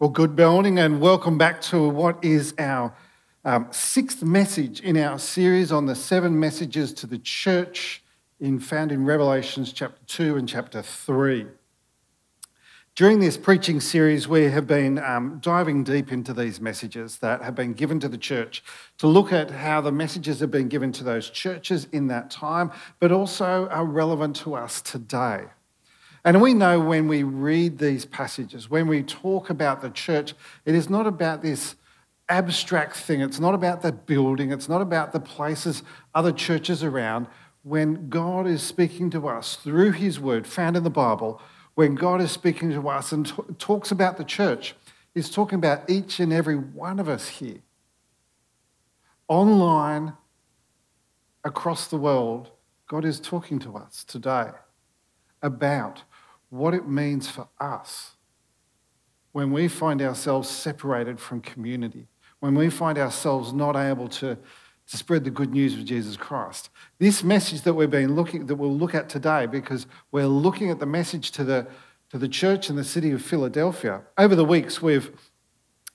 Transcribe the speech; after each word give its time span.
Well, 0.00 0.08
good 0.08 0.38
morning 0.38 0.78
and 0.78 0.98
welcome 0.98 1.36
back 1.36 1.60
to 1.60 1.86
what 1.86 2.24
is 2.24 2.54
our 2.58 2.94
um, 3.44 3.68
sixth 3.70 4.22
message 4.22 4.80
in 4.80 4.96
our 4.96 5.18
series 5.18 5.70
on 5.70 5.84
the 5.84 5.94
seven 5.94 6.40
messages 6.40 6.94
to 6.94 7.06
the 7.06 7.18
church 7.18 8.02
in, 8.40 8.60
found 8.60 8.92
in 8.92 9.04
Revelations 9.04 9.74
chapter 9.74 10.00
2 10.06 10.38
and 10.38 10.48
chapter 10.48 10.80
3. 10.80 11.48
During 12.94 13.20
this 13.20 13.36
preaching 13.36 13.78
series, 13.78 14.26
we 14.26 14.44
have 14.44 14.66
been 14.66 14.98
um, 15.00 15.38
diving 15.42 15.84
deep 15.84 16.10
into 16.10 16.32
these 16.32 16.62
messages 16.62 17.18
that 17.18 17.42
have 17.42 17.54
been 17.54 17.74
given 17.74 18.00
to 18.00 18.08
the 18.08 18.16
church 18.16 18.64
to 18.96 19.06
look 19.06 19.34
at 19.34 19.50
how 19.50 19.82
the 19.82 19.92
messages 19.92 20.40
have 20.40 20.50
been 20.50 20.68
given 20.68 20.92
to 20.92 21.04
those 21.04 21.28
churches 21.28 21.86
in 21.92 22.06
that 22.06 22.30
time, 22.30 22.72
but 23.00 23.12
also 23.12 23.68
are 23.68 23.84
relevant 23.84 24.34
to 24.36 24.54
us 24.54 24.80
today. 24.80 25.44
And 26.24 26.42
we 26.42 26.52
know 26.52 26.80
when 26.80 27.08
we 27.08 27.22
read 27.22 27.78
these 27.78 28.04
passages, 28.04 28.68
when 28.68 28.86
we 28.86 29.02
talk 29.02 29.48
about 29.48 29.80
the 29.80 29.90
church, 29.90 30.34
it 30.64 30.74
is 30.74 30.90
not 30.90 31.06
about 31.06 31.42
this 31.42 31.76
abstract 32.28 32.96
thing. 32.96 33.20
It's 33.20 33.40
not 33.40 33.54
about 33.54 33.82
the 33.82 33.92
building. 33.92 34.52
It's 34.52 34.68
not 34.68 34.82
about 34.82 35.12
the 35.12 35.20
places, 35.20 35.82
other 36.14 36.32
churches 36.32 36.84
around. 36.84 37.26
When 37.62 38.08
God 38.08 38.46
is 38.46 38.62
speaking 38.62 39.10
to 39.10 39.28
us 39.28 39.56
through 39.56 39.92
His 39.92 40.20
word 40.20 40.46
found 40.46 40.76
in 40.76 40.84
the 40.84 40.90
Bible, 40.90 41.40
when 41.74 41.94
God 41.94 42.20
is 42.20 42.30
speaking 42.30 42.70
to 42.70 42.88
us 42.88 43.12
and 43.12 43.26
t- 43.26 43.34
talks 43.58 43.90
about 43.90 44.16
the 44.16 44.24
church, 44.24 44.74
He's 45.14 45.30
talking 45.30 45.56
about 45.56 45.88
each 45.90 46.20
and 46.20 46.32
every 46.32 46.56
one 46.56 47.00
of 47.00 47.08
us 47.08 47.28
here. 47.28 47.58
Online, 49.28 50.14
across 51.44 51.88
the 51.88 51.96
world, 51.96 52.50
God 52.86 53.04
is 53.04 53.20
talking 53.20 53.58
to 53.60 53.76
us 53.76 54.04
today 54.04 54.50
about 55.42 56.02
what 56.50 56.74
it 56.74 56.86
means 56.86 57.28
for 57.28 57.48
us 57.58 58.16
when 59.32 59.52
we 59.52 59.68
find 59.68 60.02
ourselves 60.02 60.48
separated 60.48 61.18
from 61.20 61.40
community, 61.40 62.08
when 62.40 62.54
we 62.54 62.68
find 62.68 62.98
ourselves 62.98 63.52
not 63.52 63.76
able 63.76 64.08
to, 64.08 64.36
to 64.88 64.96
spread 64.96 65.24
the 65.24 65.30
good 65.30 65.52
news 65.52 65.74
of 65.74 65.84
Jesus 65.84 66.16
Christ. 66.16 66.68
This 66.98 67.22
message 67.22 67.62
that 67.62 67.74
we've 67.74 67.90
been 67.90 68.16
looking, 68.16 68.46
that 68.46 68.56
we'll 68.56 68.76
look 68.76 68.94
at 68.94 69.08
today, 69.08 69.46
because 69.46 69.86
we're 70.10 70.26
looking 70.26 70.70
at 70.70 70.80
the 70.80 70.86
message 70.86 71.30
to 71.32 71.44
the, 71.44 71.66
to 72.10 72.18
the 72.18 72.28
church 72.28 72.68
in 72.68 72.76
the 72.76 72.84
city 72.84 73.12
of 73.12 73.22
Philadelphia. 73.22 74.02
Over 74.18 74.34
the 74.34 74.44
weeks, 74.44 74.82
we've 74.82 75.10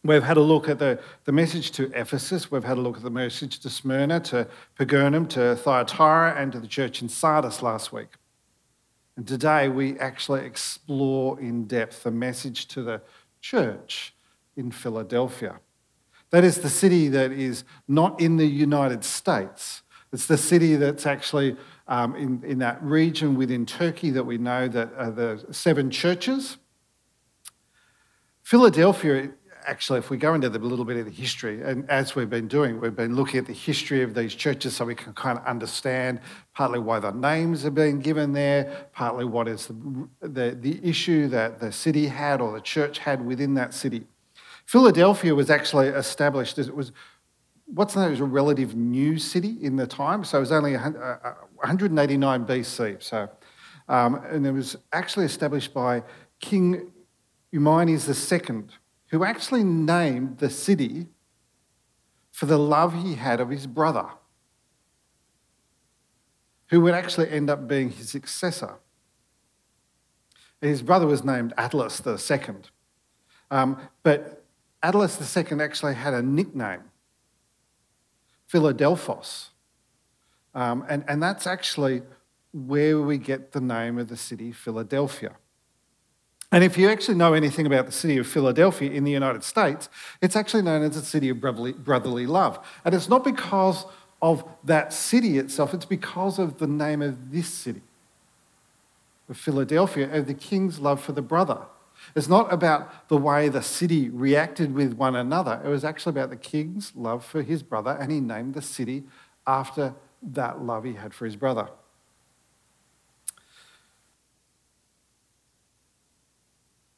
We've 0.03 0.21
had 0.21 0.37
a 0.37 0.41
look 0.41 0.69
at 0.69 0.77
the, 0.77 0.99
the 1.23 1.31
message 1.31 1.71
to 1.71 1.91
Ephesus. 1.99 2.52
We've 2.52 2.63
had 2.63 2.77
a 2.77 2.80
look 2.80 2.97
at 2.97 3.02
the 3.02 3.09
message 3.09 3.58
to 3.61 3.71
Smyrna, 3.71 4.19
to 4.19 4.47
Pergamum, 4.77 5.27
to 5.30 5.55
Thyatira, 5.55 6.35
and 6.37 6.52
to 6.52 6.59
the 6.59 6.67
church 6.67 7.02
in 7.02 7.09
Sardis 7.09 7.63
last 7.63 7.91
week. 7.91 8.09
And 9.17 9.27
today 9.27 9.69
we 9.69 9.97
actually 9.99 10.45
explore 10.45 11.39
in 11.39 11.66
depth 11.66 12.03
the 12.03 12.11
message 12.11 12.67
to 12.69 12.83
the 12.83 13.02
church 13.41 14.13
in 14.58 14.71
Philadelphia. 14.71 15.59
That 16.31 16.44
is 16.44 16.59
the 16.59 16.69
city 16.69 17.08
that 17.09 17.31
is 17.31 17.63
not 17.88 18.19
in 18.19 18.38
the 18.38 18.45
United 18.45 19.03
States. 19.05 19.83
It's 20.11 20.27
the 20.27 20.38
city 20.38 20.75
that's 20.75 21.05
actually 21.05 21.55
um, 21.88 22.16
in, 22.16 22.43
in 22.43 22.59
that 22.59 22.81
region 22.83 23.36
within 23.36 23.66
Turkey 23.66 24.09
that 24.11 24.23
we 24.23 24.38
know 24.38 24.67
that 24.67 24.91
are 24.97 25.11
the 25.11 25.45
seven 25.52 25.91
churches. 25.91 26.58
Philadelphia 28.43 29.31
actually, 29.67 29.99
if 29.99 30.09
we 30.09 30.17
go 30.17 30.33
into 30.33 30.49
the, 30.49 30.59
a 30.59 30.61
little 30.61 30.85
bit 30.85 30.97
of 30.97 31.05
the 31.05 31.11
history, 31.11 31.61
and 31.61 31.89
as 31.89 32.16
we've 32.16 32.30
been 32.30 32.47
doing, 32.47 32.80
we've 32.80 32.95
been 32.95 33.16
looking 33.16 33.39
at 33.39 33.45
the 33.45 33.53
history 33.53 34.02
of 34.02 34.13
these 34.13 34.33
churches 34.35 34.75
so 34.75 34.85
we 34.85 34.95
can 34.95 35.13
kind 35.13 35.38
of 35.38 35.45
understand 35.45 36.19
partly 36.53 36.80
why 36.80 36.99
the 36.99 37.11
names 37.11 37.66
are 37.66 37.71
being 37.71 37.99
given 37.99 38.33
there, 38.33 38.88
partly 38.93 39.25
what 39.25 39.47
is 39.47 39.67
the, 39.67 40.08
the, 40.21 40.58
the 40.59 40.80
issue 40.83 41.27
that 41.27 41.59
the 41.59 41.71
city 41.71 42.08
had 42.08 42.41
or 42.41 42.53
the 42.53 42.61
church 42.61 42.99
had 42.99 43.25
within 43.25 43.53
that 43.55 43.73
city. 43.73 44.05
Philadelphia 44.66 45.33
was 45.33 45.49
actually 45.49 45.88
established 45.88 46.58
as 46.58 46.67
it 46.67 46.75
was 46.75 46.91
what's 47.67 47.95
known 47.95 48.11
as 48.11 48.19
a 48.19 48.25
relative 48.25 48.75
new 48.75 49.17
city 49.17 49.58
in 49.61 49.75
the 49.75 49.88
time. 49.88 50.23
So 50.23 50.38
it 50.38 50.41
was 50.41 50.52
only 50.52 50.75
189 50.75 52.42
uh, 52.42 52.45
BC. 52.45 53.02
So, 53.02 53.30
um, 53.89 54.15
and 54.30 54.45
it 54.45 54.52
was 54.52 54.76
actually 54.93 55.26
established 55.26 55.73
by 55.73 56.03
King 56.39 56.92
Eumenes 57.52 58.08
II 58.32 58.65
who 59.08 59.23
actually 59.23 59.64
named 59.64 60.39
the 60.39 60.49
city 60.49 61.08
for 62.32 62.45
the 62.45 62.58
love 62.58 62.93
he 62.93 63.16
had 63.16 63.39
of 63.39 63.49
his 63.49 63.67
brother, 63.67 64.08
who 66.67 66.82
would 66.82 66.93
actually 66.93 67.30
end 67.30 67.49
up 67.49 67.67
being 67.67 67.89
his 67.89 68.10
successor. 68.10 68.76
His 70.61 70.82
brother 70.82 71.05
was 71.05 71.23
named 71.23 71.54
Attalus 71.58 72.02
II. 72.05 72.55
Um, 73.52 73.80
but 74.04 74.44
Attalus 74.83 75.20
II 75.38 75.61
actually 75.61 75.94
had 75.94 76.14
a 76.14 76.21
nickname, 76.21 76.83
Philadelphos. 78.48 79.52
Um, 80.54 80.86
and, 80.89 81.04
and 81.08 81.21
that's 81.21 81.45
actually 81.45 82.02
where 82.54 83.02
we 83.02 83.17
get 83.17 83.52
the 83.52 83.61
name 83.61 83.98
of 83.98 84.08
the 84.08 84.17
city, 84.17 84.52
Philadelphia. 84.52 85.36
And 86.55 86.64
if 86.64 86.77
you 86.77 86.89
actually 86.89 87.16
know 87.16 87.33
anything 87.33 87.66
about 87.66 87.86
the 87.86 87.92
city 87.92 88.17
of 88.17 88.26
Philadelphia 88.26 88.89
in 88.89 89.04
the 89.04 89.11
United 89.11 89.43
States, 89.43 89.89
it's 90.21 90.38
actually 90.38 90.61
known 90.61 90.83
as 90.83 90.95
the 90.95 91.02
city 91.02 91.27
of 91.27 91.42
brotherly, 91.42 91.73
brotherly 91.73 92.26
love. 92.26 92.66
And 92.86 92.95
it's 92.95 93.10
not 93.10 93.26
because 93.26 93.83
of 94.21 94.45
that 94.64 94.94
city 94.94 95.38
itself, 95.38 95.73
it's 95.73 95.83
because 95.83 96.39
of 96.39 96.60
the 96.60 96.65
name 96.65 97.02
of 97.02 97.30
this 97.33 97.49
city, 97.49 97.82
of 99.27 99.38
Philadelphia, 99.38 100.10
of 100.10 100.27
the 100.27 100.33
king's 100.33 100.80
love 100.80 101.02
for 101.02 101.11
the 101.11 101.21
brother. 101.21 101.60
It's 102.15 102.30
not 102.30 102.54
about 102.54 103.10
the 103.10 103.17
way 103.17 103.49
the 103.49 103.61
city 103.61 104.08
reacted 104.08 104.73
with 104.73 104.94
one 104.94 105.17
another. 105.17 105.61
It 105.61 105.67
was 105.67 105.83
actually 105.83 106.11
about 106.11 106.30
the 106.30 106.38
king's 106.38 106.94
love 106.95 107.26
for 107.26 107.42
his 107.42 107.64
brother, 107.64 107.98
and 107.99 108.10
he 108.10 108.21
named 108.21 108.54
the 108.54 108.61
city 108.61 109.04
after 109.45 109.94
that 110.23 110.61
love 110.61 110.86
he 110.86 110.94
had 110.94 111.14
for 111.14 111.26
his 111.26 111.36
brother. 111.36 111.67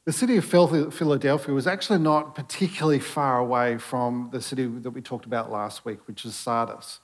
The 0.08 0.14
city 0.14 0.38
of 0.38 0.46
Philadelphia 0.46 1.52
was 1.52 1.66
actually 1.66 1.98
not 1.98 2.34
particularly 2.34 2.98
far 2.98 3.40
away 3.40 3.76
from 3.76 4.30
the 4.32 4.40
city 4.40 4.64
that 4.64 4.88
we 4.88 5.02
talked 5.02 5.26
about 5.26 5.52
last 5.52 5.84
week, 5.84 5.98
which 6.08 6.24
is 6.24 6.34
Sardis. 6.34 7.00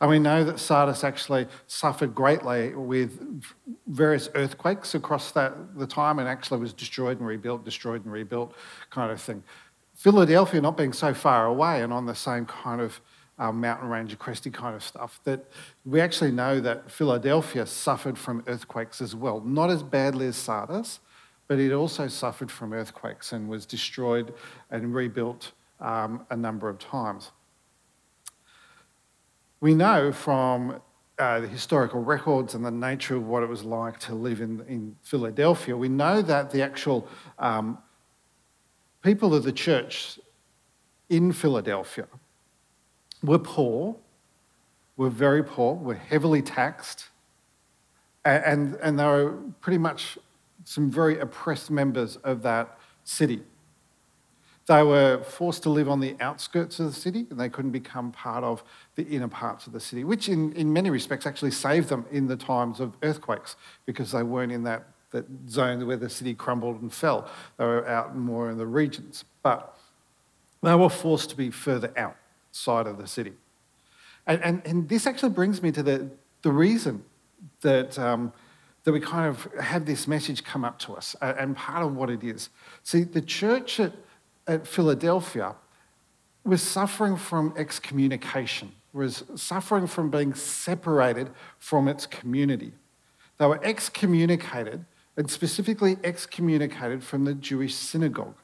And 0.00 0.08
we 0.08 0.20
know 0.20 0.44
that 0.44 0.60
Sardis 0.60 1.02
actually 1.02 1.48
suffered 1.66 2.14
greatly 2.14 2.72
with 2.72 3.42
various 3.88 4.28
earthquakes 4.36 4.94
across 4.94 5.32
that, 5.32 5.76
the 5.76 5.88
time 5.88 6.20
and 6.20 6.28
actually 6.28 6.60
was 6.60 6.72
destroyed 6.72 7.18
and 7.18 7.26
rebuilt, 7.26 7.64
destroyed 7.64 8.04
and 8.04 8.12
rebuilt 8.12 8.54
kind 8.88 9.10
of 9.10 9.20
thing. 9.20 9.42
Philadelphia 9.96 10.60
not 10.60 10.76
being 10.76 10.92
so 10.92 11.12
far 11.12 11.46
away 11.46 11.82
and 11.82 11.92
on 11.92 12.06
the 12.06 12.14
same 12.14 12.46
kind 12.46 12.80
of 12.80 13.00
um, 13.36 13.60
mountain 13.60 13.88
range, 13.88 14.16
cresty 14.16 14.52
kind 14.52 14.76
of 14.76 14.84
stuff, 14.84 15.18
that 15.24 15.44
we 15.84 16.00
actually 16.00 16.30
know 16.30 16.60
that 16.60 16.88
Philadelphia 16.88 17.66
suffered 17.66 18.16
from 18.16 18.44
earthquakes 18.46 19.00
as 19.00 19.12
well. 19.16 19.40
Not 19.40 19.70
as 19.70 19.82
badly 19.82 20.28
as 20.28 20.36
Sardis, 20.36 21.00
but 21.48 21.58
it 21.58 21.72
also 21.72 22.08
suffered 22.08 22.50
from 22.50 22.72
earthquakes 22.72 23.32
and 23.32 23.48
was 23.48 23.66
destroyed 23.66 24.34
and 24.70 24.94
rebuilt 24.94 25.52
um, 25.80 26.24
a 26.30 26.36
number 26.36 26.68
of 26.68 26.78
times. 26.78 27.32
We 29.60 29.74
know 29.74 30.12
from 30.12 30.80
uh, 31.18 31.40
the 31.40 31.48
historical 31.48 32.02
records 32.02 32.54
and 32.54 32.64
the 32.64 32.70
nature 32.70 33.16
of 33.16 33.26
what 33.26 33.42
it 33.42 33.48
was 33.48 33.62
like 33.62 33.98
to 34.00 34.14
live 34.14 34.40
in, 34.40 34.64
in 34.68 34.96
Philadelphia, 35.02 35.76
we 35.76 35.88
know 35.88 36.22
that 36.22 36.50
the 36.50 36.62
actual 36.62 37.08
um, 37.38 37.78
people 39.02 39.34
of 39.34 39.44
the 39.44 39.52
church 39.52 40.18
in 41.08 41.32
Philadelphia 41.32 42.08
were 43.22 43.38
poor, 43.38 43.96
were 44.96 45.10
very 45.10 45.44
poor, 45.44 45.74
were 45.74 45.94
heavily 45.94 46.42
taxed, 46.42 47.10
and, 48.24 48.76
and 48.76 48.98
they 48.98 49.04
were 49.04 49.36
pretty 49.60 49.78
much 49.78 50.18
some 50.64 50.90
very 50.90 51.18
oppressed 51.18 51.70
members 51.70 52.16
of 52.16 52.42
that 52.42 52.78
city. 53.04 53.42
They 54.66 54.82
were 54.82 55.22
forced 55.22 55.62
to 55.64 55.70
live 55.70 55.90
on 55.90 56.00
the 56.00 56.16
outskirts 56.20 56.80
of 56.80 56.86
the 56.86 56.98
city 56.98 57.26
and 57.28 57.38
they 57.38 57.50
couldn't 57.50 57.72
become 57.72 58.12
part 58.12 58.42
of 58.44 58.64
the 58.94 59.02
inner 59.04 59.28
parts 59.28 59.66
of 59.66 59.74
the 59.74 59.80
city, 59.80 60.04
which 60.04 60.28
in, 60.28 60.52
in 60.54 60.72
many 60.72 60.88
respects 60.88 61.26
actually 61.26 61.50
saved 61.50 61.90
them 61.90 62.06
in 62.10 62.28
the 62.28 62.36
times 62.36 62.80
of 62.80 62.96
earthquakes 63.02 63.56
because 63.84 64.12
they 64.12 64.22
weren't 64.22 64.52
in 64.52 64.62
that, 64.64 64.84
that 65.10 65.26
zone 65.50 65.86
where 65.86 65.98
the 65.98 66.08
city 66.08 66.34
crumbled 66.34 66.80
and 66.80 66.92
fell. 66.92 67.28
They 67.58 67.64
were 67.64 67.86
out 67.86 68.16
more 68.16 68.50
in 68.50 68.56
the 68.56 68.66
regions. 68.66 69.24
But 69.42 69.76
they 70.62 70.74
were 70.74 70.88
forced 70.88 71.28
to 71.30 71.36
be 71.36 71.50
further 71.50 71.92
outside 71.94 72.86
of 72.86 72.96
the 72.96 73.06
city. 73.06 73.34
And, 74.26 74.42
and, 74.42 74.62
and 74.64 74.88
this 74.88 75.06
actually 75.06 75.30
brings 75.30 75.62
me 75.62 75.72
to 75.72 75.82
the, 75.82 76.08
the 76.40 76.52
reason 76.52 77.04
that 77.60 77.98
um, 77.98 78.32
that 78.84 78.92
we 78.92 79.00
kind 79.00 79.28
of 79.28 79.48
have 79.60 79.86
this 79.86 80.06
message 80.06 80.44
come 80.44 80.64
up 80.64 80.78
to 80.78 80.94
us, 80.94 81.16
and 81.20 81.56
part 81.56 81.82
of 81.82 81.96
what 81.96 82.10
it 82.10 82.22
is. 82.22 82.50
See, 82.82 83.02
the 83.02 83.22
church 83.22 83.80
at, 83.80 83.92
at 84.46 84.66
Philadelphia 84.66 85.54
was 86.44 86.62
suffering 86.62 87.16
from 87.16 87.54
excommunication, 87.56 88.72
was 88.92 89.24
suffering 89.36 89.86
from 89.86 90.10
being 90.10 90.34
separated 90.34 91.30
from 91.58 91.88
its 91.88 92.06
community. 92.06 92.72
They 93.38 93.46
were 93.46 93.64
excommunicated, 93.64 94.84
and 95.16 95.30
specifically 95.30 95.96
excommunicated 96.04 97.02
from 97.02 97.24
the 97.24 97.34
Jewish 97.34 97.74
synagogue. 97.74 98.34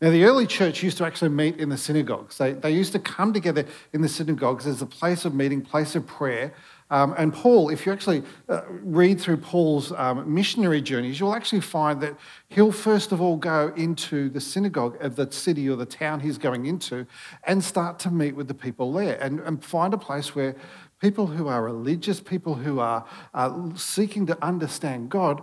Now, 0.00 0.10
the 0.10 0.24
early 0.24 0.48
church 0.48 0.82
used 0.82 0.98
to 0.98 1.04
actually 1.04 1.28
meet 1.28 1.58
in 1.58 1.68
the 1.68 1.76
synagogues. 1.78 2.36
They, 2.38 2.54
they 2.54 2.72
used 2.72 2.90
to 2.92 2.98
come 2.98 3.32
together 3.32 3.64
in 3.92 4.02
the 4.02 4.08
synagogues 4.08 4.66
as 4.66 4.82
a 4.82 4.86
place 4.86 5.24
of 5.24 5.32
meeting, 5.32 5.62
place 5.62 5.94
of 5.94 6.06
prayer. 6.08 6.52
Um, 6.92 7.14
and 7.16 7.32
Paul, 7.32 7.70
if 7.70 7.86
you 7.86 7.92
actually 7.92 8.22
uh, 8.50 8.60
read 8.68 9.18
through 9.18 9.38
Paul's 9.38 9.92
um, 9.92 10.32
missionary 10.32 10.82
journeys, 10.82 11.18
you'll 11.18 11.34
actually 11.34 11.62
find 11.62 12.02
that 12.02 12.14
he'll 12.50 12.70
first 12.70 13.12
of 13.12 13.20
all 13.22 13.38
go 13.38 13.72
into 13.76 14.28
the 14.28 14.42
synagogue 14.42 15.02
of 15.02 15.16
the 15.16 15.32
city 15.32 15.70
or 15.70 15.76
the 15.76 15.86
town 15.86 16.20
he's 16.20 16.36
going 16.36 16.66
into 16.66 17.06
and 17.44 17.64
start 17.64 17.98
to 18.00 18.10
meet 18.10 18.36
with 18.36 18.46
the 18.46 18.54
people 18.54 18.92
there 18.92 19.18
and, 19.22 19.40
and 19.40 19.64
find 19.64 19.94
a 19.94 19.98
place 19.98 20.34
where 20.34 20.54
people 21.00 21.28
who 21.28 21.48
are 21.48 21.64
religious, 21.64 22.20
people 22.20 22.56
who 22.56 22.78
are 22.78 23.06
uh, 23.32 23.70
seeking 23.74 24.26
to 24.26 24.44
understand 24.44 25.08
God, 25.08 25.42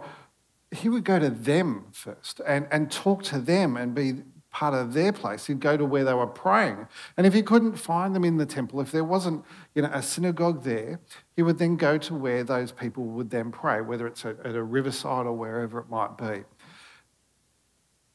he 0.70 0.88
would 0.88 1.04
go 1.04 1.18
to 1.18 1.32
them 1.32 1.86
first 1.92 2.42
and, 2.46 2.68
and 2.70 2.92
talk 2.92 3.24
to 3.24 3.40
them 3.40 3.76
and 3.76 3.96
be 3.96 4.22
part 4.52 4.74
of 4.74 4.94
their 4.94 5.12
place. 5.12 5.46
He'd 5.46 5.60
go 5.60 5.78
to 5.78 5.86
where 5.86 6.04
they 6.04 6.14
were 6.14 6.28
praying. 6.28 6.88
And 7.18 7.28
if 7.28 7.34
he 7.34 7.42
couldn't 7.42 7.76
find 7.76 8.16
them 8.16 8.24
in 8.24 8.38
the 8.38 8.46
temple, 8.46 8.82
if 8.82 8.92
there 8.92 9.04
wasn't 9.04 9.46
you 9.76 9.84
know, 9.84 9.92
a 9.94 10.02
synagogue 10.02 10.64
there, 10.64 11.00
he 11.36 11.44
would 11.44 11.60
then 11.60 11.76
go 11.76 11.98
to 12.00 12.16
where 12.16 12.44
those 12.44 12.72
people 12.72 13.06
would 13.06 13.30
then 13.30 13.52
pray, 13.52 13.82
whether 13.82 14.08
it's 14.08 14.26
at, 14.26 14.38
a 14.44 14.64
riverside 14.64 15.26
or 15.26 15.34
wherever 15.34 15.80
it 15.80 15.90
might 15.90 16.18
be. 16.18 16.44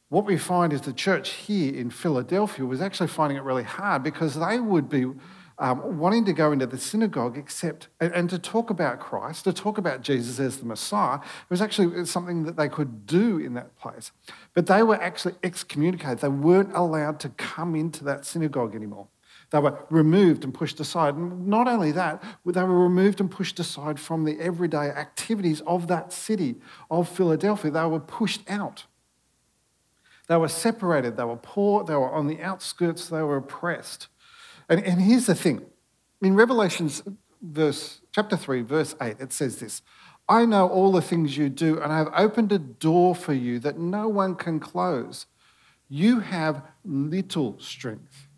What 0.08 0.26
we 0.26 0.36
find 0.36 0.72
is 0.72 0.82
the 0.82 0.92
church 0.92 1.30
here 1.30 1.74
in 1.74 1.90
Philadelphia 1.90 2.64
was 2.64 2.80
actually 2.80 3.08
finding 3.08 3.36
it 3.36 3.42
really 3.42 3.64
hard 3.64 4.02
because 4.02 4.34
they 4.34 4.60
would 4.60 4.88
be 4.88 5.06
um, 5.58 5.98
wanting 5.98 6.24
to 6.24 6.32
go 6.32 6.52
into 6.52 6.66
the 6.66 6.78
synagogue 6.78 7.38
except 7.38 7.88
and, 8.00 8.12
and, 8.12 8.30
to 8.30 8.38
talk 8.38 8.70
about 8.70 8.98
Christ, 8.98 9.44
to 9.44 9.52
talk 9.52 9.78
about 9.78 10.02
Jesus 10.02 10.40
as 10.40 10.56
the 10.58 10.66
Messiah, 10.66 11.16
it 11.16 11.50
was 11.50 11.62
actually 11.62 12.04
something 12.06 12.42
that 12.44 12.56
they 12.56 12.68
could 12.68 13.06
do 13.06 13.38
in 13.38 13.54
that 13.54 13.76
place. 13.76 14.10
But 14.52 14.66
they 14.66 14.82
were 14.82 15.00
actually 15.00 15.34
excommunicated. 15.44 16.18
They 16.18 16.28
weren't 16.28 16.74
allowed 16.74 17.20
to 17.20 17.28
come 17.30 17.76
into 17.76 18.02
that 18.04 18.26
synagogue 18.26 18.74
anymore. 18.74 19.06
They 19.50 19.60
were 19.60 19.86
removed 19.90 20.42
and 20.42 20.52
pushed 20.52 20.80
aside. 20.80 21.14
And 21.14 21.46
not 21.46 21.68
only 21.68 21.92
that, 21.92 22.20
they 22.44 22.62
were 22.62 22.82
removed 22.82 23.20
and 23.20 23.30
pushed 23.30 23.60
aside 23.60 24.00
from 24.00 24.24
the 24.24 24.40
everyday 24.40 24.88
activities 24.88 25.60
of 25.60 25.86
that 25.86 26.12
city, 26.12 26.56
of 26.90 27.08
Philadelphia. 27.08 27.70
They 27.70 27.84
were 27.84 28.00
pushed 28.00 28.42
out. 28.50 28.86
They 30.26 30.36
were 30.36 30.48
separated. 30.48 31.16
They 31.16 31.24
were 31.24 31.36
poor. 31.36 31.84
They 31.84 31.94
were 31.94 32.10
on 32.10 32.26
the 32.26 32.40
outskirts. 32.42 33.08
They 33.08 33.22
were 33.22 33.36
oppressed. 33.36 34.08
And, 34.68 34.84
and 34.84 35.00
here's 35.00 35.26
the 35.26 35.34
thing 35.34 35.62
in 36.22 36.34
Revelations 36.34 37.02
verse, 37.42 38.00
chapter 38.12 38.36
3, 38.36 38.62
verse 38.62 38.94
8, 39.00 39.16
it 39.20 39.32
says 39.32 39.58
this 39.58 39.82
I 40.28 40.46
know 40.46 40.68
all 40.68 40.92
the 40.92 41.02
things 41.02 41.36
you 41.36 41.48
do, 41.48 41.80
and 41.80 41.92
I 41.92 41.98
have 41.98 42.10
opened 42.16 42.52
a 42.52 42.58
door 42.58 43.14
for 43.14 43.34
you 43.34 43.58
that 43.60 43.78
no 43.78 44.08
one 44.08 44.34
can 44.34 44.58
close. 44.58 45.26
You 45.88 46.20
have 46.20 46.62
little 46.84 47.58
strength, 47.60 48.28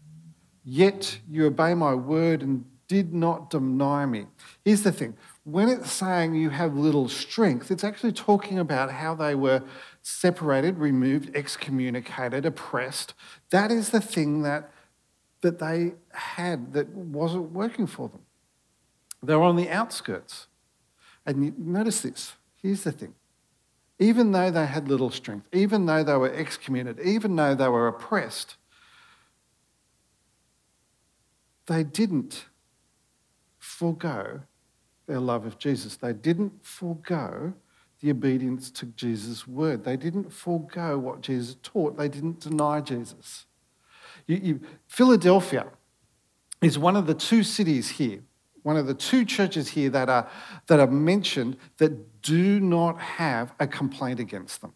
yet 0.65 1.21
you 1.31 1.47
obey 1.47 1.75
my 1.75 1.95
word 1.95 2.43
and 2.43 2.65
did 2.89 3.13
not 3.15 3.51
deny 3.51 4.07
me. 4.07 4.27
Here's 4.65 4.83
the 4.83 4.93
thing 4.93 5.17
when 5.45 5.69
it's 5.69 5.93
saying 5.93 6.35
you 6.35 6.51
have 6.51 6.75
little 6.75 7.09
strength, 7.09 7.71
it's 7.71 7.85
actually 7.85 8.13
talking 8.13 8.59
about 8.59 8.91
how 8.91 9.15
they 9.15 9.37
were 9.37 9.63
separated, 10.03 10.79
removed, 10.79 11.35
excommunicated, 11.37 12.45
oppressed. 12.45 13.15
That 13.51 13.71
is 13.71 13.91
the 13.91 14.01
thing 14.01 14.43
that 14.43 14.71
that 15.47 15.61
they 15.61 15.95
had 16.13 16.73
that 16.73 16.89
wasn't 16.89 17.53
working 17.53 17.87
for 17.87 18.09
them. 18.09 18.21
They 19.23 19.37
were 19.37 19.43
on 19.43 19.55
the 19.55 19.71
outskirts. 19.71 20.49
And 21.25 21.57
notice 21.59 22.03
this 22.03 22.35
here's 22.61 22.83
the 22.83 22.93
thing. 22.93 23.15
Even 23.99 24.33
though 24.33 24.51
they 24.51 24.67
had 24.67 24.89
little 24.89 25.11
strength, 25.11 25.47
even 25.53 25.87
though 25.87 26.03
they 26.03 26.17
were 26.17 26.33
excommunicated, 26.33 27.07
even 27.07 27.37
though 27.37 27.55
they 27.55 27.69
were 27.69 27.87
oppressed, 27.87 28.57
they 31.67 31.85
didn't 31.85 32.47
forego 33.59 34.41
their 35.07 35.21
love 35.21 35.47
of 35.47 35.59
Jesus. 35.59 35.97
They 35.97 36.13
didn't 36.13 36.67
forego 36.67 37.55
the 38.01 38.11
obedience 38.11 38.71
to 38.73 38.87
Jesus' 38.87 39.47
word. 39.47 39.85
They 39.85 39.97
didn't 39.97 40.33
forego 40.33 40.99
what 40.99 41.21
Jesus 41.21 41.57
taught. 41.63 41.97
They 41.97 42.09
didn't 42.09 42.41
deny 42.41 42.81
Jesus. 42.81 43.47
You, 44.27 44.37
you, 44.37 44.61
Philadelphia 44.89 45.67
is 46.63 46.79
one 46.79 46.97
of 46.97 47.07
the 47.07 47.15
two 47.15 47.43
cities 47.43 47.91
here, 47.91 48.21
one 48.63 48.77
of 48.77 48.87
the 48.87 48.95
two 48.95 49.25
churches 49.25 49.69
here 49.69 49.91
that 49.91 50.09
are, 50.09 50.29
that 50.67 50.81
are 50.81 50.87
mentioned 50.87 51.57
that 51.79 52.23
do 52.23 52.59
not 52.61 52.99
have 52.99 53.53
a 53.61 53.67
complaint 53.67 54.21
against 54.21 54.61
them. 54.61 54.73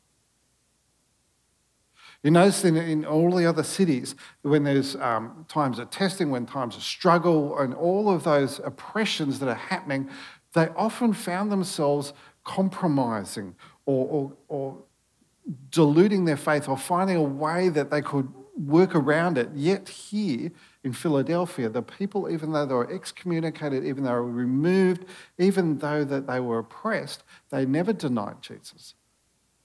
You 2.22 2.30
notice 2.30 2.64
in, 2.64 2.76
in 2.76 3.06
all 3.06 3.34
the 3.34 3.46
other 3.46 3.62
cities, 3.62 4.14
when 4.42 4.64
there's 4.64 4.94
um, 4.96 5.46
times 5.48 5.78
of 5.78 5.90
testing, 5.90 6.30
when 6.30 6.44
times 6.44 6.76
of 6.76 6.82
struggle, 6.82 7.58
and 7.58 7.74
all 7.74 8.10
of 8.10 8.24
those 8.24 8.60
oppressions 8.60 9.38
that 9.38 9.48
are 9.48 9.54
happening, 9.54 10.10
they 10.52 10.68
often 10.76 11.14
found 11.14 11.50
themselves 11.50 12.12
compromising 12.44 13.54
or, 13.86 14.06
or, 14.06 14.32
or 14.48 14.78
diluting 15.70 16.26
their 16.26 16.36
faith 16.36 16.68
or 16.68 16.76
finding 16.76 17.16
a 17.16 17.22
way 17.22 17.70
that 17.70 17.90
they 17.90 18.02
could 18.02 18.30
work 18.56 18.94
around 18.94 19.38
it. 19.38 19.50
Yet 19.54 19.88
here 19.88 20.52
in 20.84 20.92
Philadelphia, 20.92 21.68
the 21.68 21.82
people, 21.82 22.28
even 22.30 22.52
though 22.52 22.66
they 22.66 22.74
were 22.74 22.92
excommunicated, 22.92 23.84
even 23.84 24.04
though 24.04 24.10
they 24.10 24.16
were 24.16 24.30
removed, 24.30 25.04
even 25.38 25.78
though 25.78 26.04
that 26.04 26.26
they 26.26 26.40
were 26.40 26.58
oppressed, 26.58 27.22
they 27.50 27.64
never 27.66 27.92
denied 27.92 28.42
Jesus. 28.42 28.94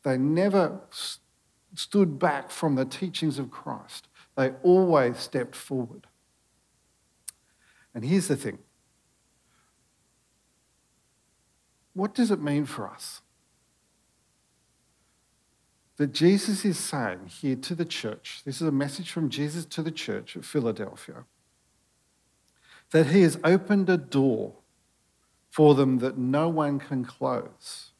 They 0.04 0.18
never 0.18 0.82
st- 0.92 1.22
stood 1.74 2.20
back 2.20 2.52
from 2.52 2.76
the 2.76 2.86
teachings 2.86 3.40
of 3.40 3.52
Christ. 3.52 4.08
They 4.38 4.52
always 4.64 5.18
stepped 5.18 5.56
forward. 5.56 6.08
And 7.94 8.04
here's 8.04 8.28
the 8.28 8.36
thing. 8.36 8.60
What 11.94 12.14
does 12.14 12.30
it 12.30 12.42
mean 12.42 12.66
for 12.66 12.90
us? 12.90 13.22
That 15.98 16.14
Jesus 16.14 16.66
is 16.66 16.78
saying 16.78 17.28
here 17.28 17.56
to 17.56 17.76
the 17.76 17.86
church, 17.86 18.42
this 18.46 18.62
is 18.62 18.68
a 18.68 18.72
message 18.72 19.12
from 19.12 19.30
Jesus 19.30 19.66
to 19.66 19.82
the 19.82 19.92
church 19.92 20.36
of 20.36 20.46
Philadelphia, 20.46 21.26
that 22.92 23.08
he 23.08 23.22
has 23.22 23.40
opened 23.44 23.90
a 23.90 23.98
door 23.98 24.54
for 25.50 25.74
them 25.74 26.00
that 26.00 26.18
no 26.18 26.50
one 26.50 26.80
can 26.80 27.06
close. 27.06 27.92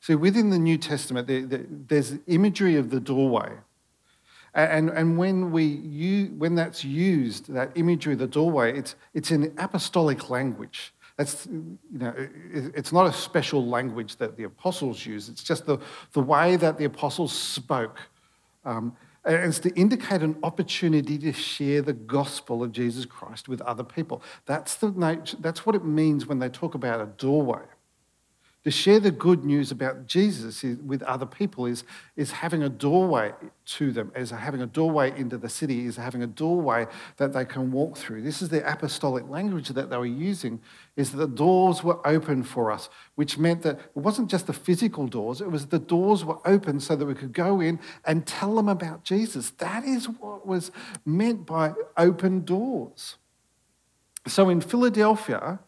See, 0.00 0.14
within 0.14 0.50
the 0.50 0.58
New 0.58 0.78
Testament, 0.78 1.88
there's 1.88 2.14
imagery 2.26 2.76
of 2.76 2.90
the 2.90 3.00
doorway. 3.00 3.52
And, 4.54 4.90
and 4.90 5.16
when, 5.16 5.50
we 5.50 5.64
use, 5.64 6.30
when 6.36 6.54
that's 6.54 6.84
used, 6.84 7.52
that 7.52 7.72
imagery 7.74 8.12
of 8.12 8.18
the 8.18 8.26
doorway, 8.26 8.78
it's, 8.78 8.96
it's 9.14 9.30
in 9.30 9.54
apostolic 9.58 10.28
language. 10.28 10.92
That's, 11.16 11.46
you 11.46 11.78
know, 11.90 12.14
it's 12.52 12.92
not 12.92 13.06
a 13.06 13.12
special 13.12 13.66
language 13.66 14.16
that 14.16 14.36
the 14.36 14.44
apostles 14.44 15.04
use, 15.04 15.28
it's 15.28 15.42
just 15.42 15.66
the, 15.66 15.78
the 16.12 16.20
way 16.20 16.56
that 16.56 16.78
the 16.78 16.84
apostles 16.84 17.32
spoke. 17.32 18.00
Um, 18.64 18.96
and 19.24 19.36
it's 19.36 19.60
to 19.60 19.70
indicate 19.74 20.22
an 20.22 20.36
opportunity 20.42 21.16
to 21.18 21.32
share 21.32 21.80
the 21.80 21.92
gospel 21.92 22.62
of 22.62 22.72
Jesus 22.72 23.06
Christ 23.06 23.48
with 23.48 23.60
other 23.62 23.84
people. 23.84 24.22
That's, 24.46 24.74
the 24.76 24.90
that's 25.38 25.64
what 25.64 25.76
it 25.76 25.84
means 25.84 26.26
when 26.26 26.40
they 26.40 26.48
talk 26.48 26.74
about 26.74 27.00
a 27.00 27.06
doorway. 27.06 27.62
To 28.64 28.70
share 28.70 29.00
the 29.00 29.10
good 29.10 29.44
news 29.44 29.72
about 29.72 30.06
Jesus 30.06 30.62
with 30.62 31.02
other 31.02 31.26
people 31.26 31.66
is, 31.66 31.82
is 32.14 32.30
having 32.30 32.62
a 32.62 32.68
doorway 32.68 33.32
to 33.64 33.90
them, 33.90 34.12
is 34.14 34.30
having 34.30 34.62
a 34.62 34.66
doorway 34.66 35.12
into 35.18 35.36
the 35.36 35.48
city, 35.48 35.84
is 35.86 35.96
having 35.96 36.22
a 36.22 36.28
doorway 36.28 36.86
that 37.16 37.32
they 37.32 37.44
can 37.44 37.72
walk 37.72 37.96
through. 37.96 38.22
This 38.22 38.40
is 38.40 38.50
the 38.50 38.64
apostolic 38.70 39.28
language 39.28 39.70
that 39.70 39.90
they 39.90 39.96
were 39.96 40.06
using, 40.06 40.60
is 40.94 41.10
that 41.10 41.16
the 41.16 41.26
doors 41.26 41.82
were 41.82 42.06
open 42.06 42.44
for 42.44 42.70
us, 42.70 42.88
which 43.16 43.36
meant 43.36 43.62
that 43.62 43.80
it 43.80 43.96
wasn't 43.96 44.30
just 44.30 44.46
the 44.46 44.52
physical 44.52 45.08
doors, 45.08 45.40
it 45.40 45.50
was 45.50 45.66
the 45.66 45.80
doors 45.80 46.24
were 46.24 46.38
open 46.46 46.78
so 46.78 46.94
that 46.94 47.04
we 47.04 47.14
could 47.14 47.32
go 47.32 47.60
in 47.60 47.80
and 48.04 48.26
tell 48.28 48.54
them 48.54 48.68
about 48.68 49.02
Jesus. 49.02 49.50
That 49.50 49.82
is 49.82 50.08
what 50.08 50.46
was 50.46 50.70
meant 51.04 51.46
by 51.46 51.72
open 51.96 52.44
doors. 52.44 53.16
So 54.28 54.48
in 54.50 54.60
Philadelphia, 54.60 55.58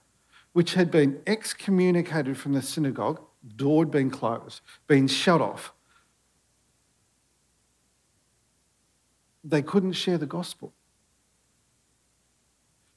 which 0.55 0.75
had 0.75 0.91
been 0.91 1.21
excommunicated 1.27 2.39
from 2.39 2.53
the 2.53 2.63
synagogue, 2.63 3.21
door 3.57 3.83
had 3.83 3.91
been 3.91 4.09
closed, 4.09 4.63
been 4.87 5.09
shut 5.09 5.41
off. 5.41 5.75
They 9.43 9.63
couldn't 9.63 9.93
share 9.93 10.17
the 10.17 10.27
gospel. 10.27 10.73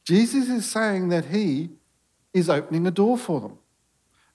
Jesus 0.06 0.48
is 0.50 0.70
saying 0.70 1.10
that 1.10 1.26
he 1.26 1.72
is 2.32 2.48
opening 2.48 2.86
a 2.86 2.92
door 2.92 3.18
for 3.18 3.42
them. 3.42 3.58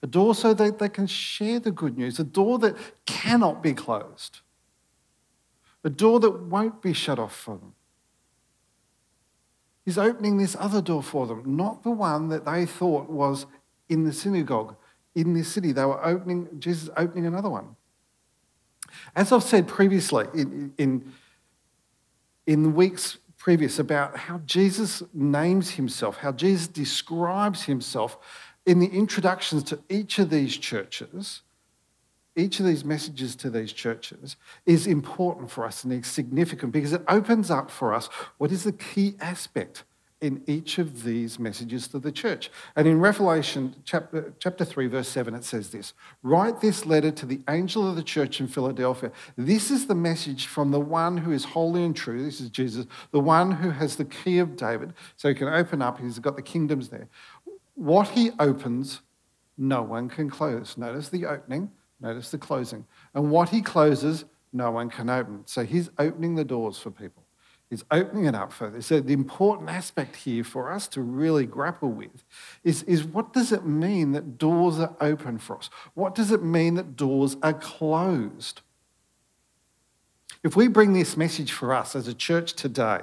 A 0.01 0.07
door 0.07 0.35
so 0.35 0.53
that 0.53 0.79
they 0.79 0.89
can 0.89 1.07
share 1.07 1.61
the 1.61 1.71
good 1.71 1.97
news, 1.97 2.19
a 2.19 2.25
door 2.25 2.59
that 2.59 2.75
cannot 3.05 3.63
be 3.63 3.73
closed, 3.73 4.41
a 5.85 5.89
door 5.89 6.19
that 6.19 6.43
won't 6.43 6.81
be 6.81 6.91
shut 6.91 7.17
off 7.17 7.33
for 7.33 7.55
them. 7.55 7.73
He's 9.85 9.97
opening 9.97 10.37
this 10.37 10.55
other 10.59 10.81
door 10.81 11.03
for 11.03 11.27
them, 11.27 11.43
not 11.45 11.83
the 11.83 11.91
one 11.91 12.29
that 12.29 12.45
they 12.45 12.65
thought 12.65 13.09
was 13.09 13.45
in 13.89 14.03
the 14.03 14.13
synagogue 14.13 14.75
in 15.15 15.33
this 15.33 15.49
city. 15.49 15.71
They 15.71 15.85
were 15.85 16.03
opening, 16.05 16.47
Jesus 16.59 16.89
opening 16.95 17.25
another 17.25 17.49
one. 17.49 17.75
As 19.15 19.31
I've 19.31 19.43
said 19.43 19.67
previously, 19.67 20.25
in, 20.33 20.73
in 20.77 21.13
in 22.45 22.63
the 22.63 22.69
weeks 22.69 23.17
previous 23.37 23.79
about 23.79 24.17
how 24.17 24.39
Jesus 24.39 25.03
names 25.13 25.71
himself, 25.71 26.17
how 26.17 26.31
Jesus 26.31 26.67
describes 26.67 27.63
himself 27.63 28.17
in 28.65 28.79
the 28.79 28.87
introductions 28.87 29.63
to 29.63 29.79
each 29.89 30.19
of 30.19 30.29
these 30.29 30.57
churches. 30.57 31.41
Each 32.35 32.59
of 32.59 32.65
these 32.65 32.83
messages 32.83 33.35
to 33.37 33.49
these 33.49 33.71
churches 33.71 34.37
is 34.65 34.87
important 34.87 35.51
for 35.51 35.65
us 35.65 35.83
and 35.83 35.93
is 35.93 36.07
significant 36.07 36.71
because 36.71 36.93
it 36.93 37.03
opens 37.07 37.51
up 37.51 37.69
for 37.69 37.93
us 37.93 38.07
what 38.37 38.51
is 38.51 38.63
the 38.63 38.71
key 38.71 39.15
aspect 39.19 39.83
in 40.23 40.41
each 40.47 40.79
of 40.79 41.03
these 41.03 41.37
messages 41.37 41.85
to 41.89 41.99
the 41.99 42.11
church. 42.11 42.49
And 42.77 42.87
in 42.87 43.01
Revelation 43.01 43.75
chapter, 43.83 44.33
chapter 44.39 44.63
3, 44.63 44.87
verse 44.87 45.09
7, 45.09 45.35
it 45.35 45.43
says 45.43 45.69
this 45.71 45.93
Write 46.23 46.61
this 46.61 46.85
letter 46.85 47.11
to 47.11 47.25
the 47.25 47.41
angel 47.49 47.87
of 47.87 47.97
the 47.97 48.03
church 48.03 48.39
in 48.39 48.47
Philadelphia. 48.47 49.11
This 49.37 49.69
is 49.69 49.85
the 49.87 49.95
message 49.95 50.47
from 50.47 50.71
the 50.71 50.79
one 50.79 51.17
who 51.17 51.33
is 51.33 51.43
holy 51.43 51.83
and 51.83 51.93
true. 51.93 52.23
This 52.23 52.39
is 52.39 52.49
Jesus, 52.49 52.85
the 53.11 53.19
one 53.19 53.51
who 53.51 53.71
has 53.71 53.97
the 53.97 54.05
key 54.05 54.39
of 54.39 54.55
David. 54.55 54.93
So 55.17 55.27
he 55.27 55.35
can 55.35 55.49
open 55.49 55.81
up, 55.81 55.99
he's 55.99 56.19
got 56.19 56.37
the 56.37 56.41
kingdoms 56.41 56.87
there. 56.87 57.09
What 57.75 58.07
he 58.09 58.31
opens, 58.39 59.01
no 59.57 59.81
one 59.81 60.07
can 60.07 60.29
close. 60.29 60.77
Notice 60.77 61.09
the 61.09 61.25
opening, 61.25 61.69
notice 61.99 62.31
the 62.31 62.37
closing. 62.37 62.85
And 63.13 63.31
what 63.31 63.49
he 63.49 63.61
closes, 63.61 64.25
no 64.51 64.71
one 64.71 64.89
can 64.89 65.09
open. 65.09 65.43
So 65.45 65.63
he's 65.63 65.89
opening 65.97 66.35
the 66.35 66.43
doors 66.43 66.77
for 66.77 66.91
people. 66.91 67.23
He's 67.69 67.83
opening 67.89 68.25
it 68.25 68.35
up 68.35 68.51
for 68.51 68.65
further. 68.65 68.81
So 68.83 68.99
the 68.99 69.13
important 69.13 69.69
aspect 69.69 70.15
here 70.15 70.43
for 70.43 70.71
us 70.71 70.87
to 70.89 71.01
really 71.01 71.47
grapple 71.47 71.89
with 71.89 72.23
is, 72.63 72.83
is 72.83 73.03
what 73.03 73.33
does 73.33 73.51
it 73.51 73.65
mean 73.65 74.11
that 74.11 74.37
doors 74.37 74.77
are 74.77 74.95
open 75.01 75.39
for 75.39 75.57
us? 75.57 75.71
What 75.95 76.13
does 76.13 76.31
it 76.31 76.43
mean 76.43 76.75
that 76.75 76.95
doors 76.95 77.35
are 77.41 77.53
closed? 77.53 78.61
If 80.43 80.55
we 80.55 80.67
bring 80.67 80.93
this 80.93 81.17
message 81.17 81.51
for 81.51 81.73
us 81.73 81.95
as 81.95 82.07
a 82.07 82.13
church 82.13 82.53
today, 82.53 82.99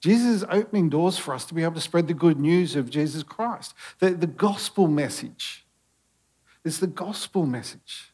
Jesus 0.00 0.42
is 0.42 0.44
opening 0.50 0.88
doors 0.88 1.18
for 1.18 1.34
us 1.34 1.44
to 1.44 1.54
be 1.54 1.62
able 1.62 1.74
to 1.74 1.80
spread 1.80 2.08
the 2.08 2.14
good 2.14 2.40
news 2.40 2.74
of 2.74 2.90
Jesus 2.90 3.22
Christ, 3.22 3.74
the, 3.98 4.10
the 4.10 4.26
gospel 4.26 4.88
message. 4.88 5.66
It's 6.64 6.78
the 6.78 6.86
gospel 6.86 7.46
message. 7.46 8.12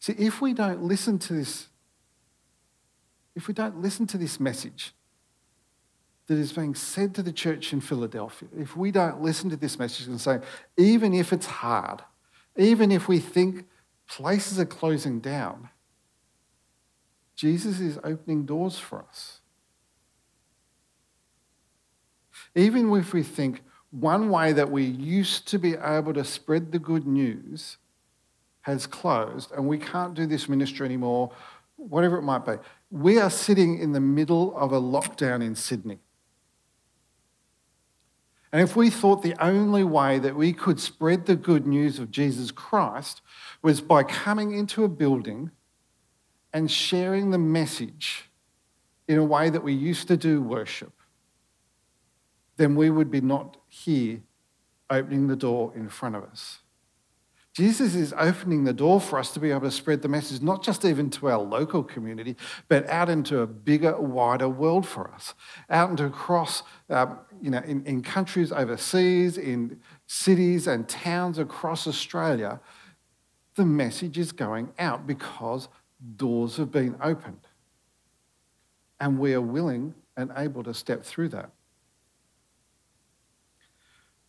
See, 0.00 0.14
if 0.18 0.40
we 0.40 0.52
don't 0.52 0.82
listen 0.82 1.18
to 1.20 1.32
this, 1.32 1.68
if 3.34 3.48
we 3.48 3.54
don't 3.54 3.80
listen 3.80 4.06
to 4.08 4.18
this 4.18 4.38
message 4.38 4.94
that 6.26 6.38
is 6.38 6.52
being 6.52 6.74
said 6.74 7.14
to 7.14 7.22
the 7.22 7.32
church 7.32 7.72
in 7.72 7.80
Philadelphia, 7.80 8.48
if 8.56 8.76
we 8.76 8.90
don't 8.90 9.22
listen 9.22 9.50
to 9.50 9.56
this 9.56 9.78
message 9.78 10.06
and 10.06 10.20
say, 10.20 10.40
even 10.76 11.14
if 11.14 11.32
it's 11.32 11.46
hard, 11.46 12.02
even 12.56 12.92
if 12.92 13.08
we 13.08 13.18
think 13.18 13.66
places 14.08 14.58
are 14.58 14.66
closing 14.66 15.20
down, 15.20 15.70
Jesus 17.34 17.80
is 17.80 17.98
opening 18.02 18.44
doors 18.44 18.78
for 18.78 19.04
us. 19.08 19.40
Even 22.54 22.92
if 22.94 23.12
we 23.12 23.22
think 23.22 23.62
one 23.90 24.30
way 24.30 24.52
that 24.52 24.70
we 24.70 24.84
used 24.84 25.48
to 25.48 25.58
be 25.58 25.74
able 25.74 26.12
to 26.14 26.24
spread 26.24 26.72
the 26.72 26.78
good 26.78 27.06
news 27.06 27.78
has 28.62 28.86
closed 28.86 29.50
and 29.52 29.66
we 29.66 29.78
can't 29.78 30.14
do 30.14 30.26
this 30.26 30.48
ministry 30.48 30.84
anymore, 30.84 31.30
whatever 31.76 32.18
it 32.18 32.22
might 32.22 32.44
be. 32.44 32.54
We 32.90 33.18
are 33.18 33.30
sitting 33.30 33.78
in 33.78 33.92
the 33.92 34.00
middle 34.00 34.56
of 34.56 34.72
a 34.72 34.80
lockdown 34.80 35.42
in 35.42 35.54
Sydney. 35.54 35.98
And 38.52 38.62
if 38.62 38.76
we 38.76 38.88
thought 38.88 39.22
the 39.22 39.36
only 39.42 39.84
way 39.84 40.18
that 40.18 40.34
we 40.34 40.52
could 40.52 40.80
spread 40.80 41.26
the 41.26 41.36
good 41.36 41.66
news 41.66 41.98
of 41.98 42.10
Jesus 42.10 42.50
Christ 42.50 43.20
was 43.62 43.80
by 43.80 44.02
coming 44.02 44.52
into 44.52 44.84
a 44.84 44.88
building 44.88 45.50
and 46.52 46.70
sharing 46.70 47.30
the 47.30 47.38
message 47.38 48.30
in 49.06 49.18
a 49.18 49.24
way 49.24 49.50
that 49.50 49.62
we 49.62 49.74
used 49.74 50.08
to 50.08 50.16
do 50.16 50.40
worship, 50.40 50.92
then 52.58 52.76
we 52.76 52.90
would 52.90 53.10
be 53.10 53.22
not 53.22 53.56
here 53.68 54.20
opening 54.90 55.28
the 55.28 55.36
door 55.36 55.72
in 55.74 55.88
front 55.88 56.16
of 56.16 56.24
us. 56.24 56.58
Jesus 57.54 57.94
is 57.94 58.14
opening 58.16 58.64
the 58.64 58.72
door 58.72 59.00
for 59.00 59.18
us 59.18 59.32
to 59.32 59.40
be 59.40 59.50
able 59.50 59.62
to 59.62 59.70
spread 59.70 60.02
the 60.02 60.08
message, 60.08 60.42
not 60.42 60.62
just 60.62 60.84
even 60.84 61.10
to 61.10 61.28
our 61.28 61.40
local 61.40 61.82
community, 61.82 62.36
but 62.68 62.88
out 62.88 63.08
into 63.08 63.40
a 63.40 63.46
bigger, 63.46 63.98
wider 64.00 64.48
world 64.48 64.86
for 64.86 65.10
us, 65.10 65.34
out 65.68 65.90
into 65.90 66.04
across, 66.04 66.62
um, 66.88 67.18
you 67.42 67.50
know, 67.50 67.58
in, 67.58 67.84
in 67.84 68.02
countries 68.02 68.52
overseas, 68.52 69.38
in 69.38 69.80
cities 70.06 70.68
and 70.68 70.88
towns 70.88 71.38
across 71.38 71.88
Australia. 71.88 72.60
The 73.56 73.64
message 73.64 74.18
is 74.18 74.30
going 74.30 74.72
out 74.78 75.04
because 75.04 75.68
doors 76.16 76.58
have 76.58 76.70
been 76.70 76.94
opened. 77.02 77.40
And 79.00 79.18
we 79.18 79.34
are 79.34 79.40
willing 79.40 79.94
and 80.16 80.30
able 80.36 80.62
to 80.62 80.74
step 80.74 81.02
through 81.02 81.30
that. 81.30 81.50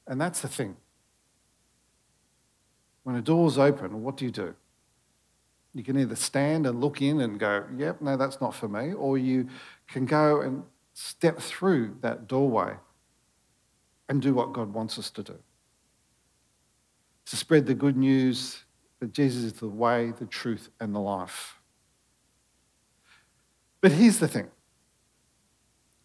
And 0.09 0.19
that's 0.19 0.41
the 0.41 0.47
thing. 0.47 0.75
When 3.03 3.15
a 3.15 3.21
door's 3.21 3.57
open, 3.57 4.03
what 4.03 4.17
do 4.17 4.25
you 4.25 4.31
do? 4.31 4.55
You 5.73 5.83
can 5.83 5.97
either 5.99 6.15
stand 6.15 6.65
and 6.65 6.81
look 6.81 7.01
in 7.01 7.21
and 7.21 7.39
go, 7.39 7.63
yep, 7.77 8.01
no, 8.01 8.17
that's 8.17 8.41
not 8.41 8.55
for 8.55 8.67
me, 8.67 8.91
or 8.93 9.19
you 9.19 9.47
can 9.87 10.05
go 10.05 10.41
and 10.41 10.63
step 10.93 11.39
through 11.39 11.95
that 12.01 12.27
doorway 12.27 12.73
and 14.09 14.19
do 14.21 14.33
what 14.33 14.51
God 14.51 14.73
wants 14.73 14.97
us 14.97 15.11
to 15.11 15.23
do. 15.23 15.37
To 17.27 17.35
spread 17.35 17.67
the 17.67 17.75
good 17.75 17.95
news 17.95 18.63
that 18.99 19.13
Jesus 19.13 19.43
is 19.43 19.53
the 19.53 19.67
way, 19.67 20.11
the 20.17 20.25
truth, 20.25 20.69
and 20.79 20.93
the 20.93 20.99
life. 20.99 21.59
But 23.79 23.91
here's 23.91 24.17
the 24.17 24.27
thing 24.27 24.49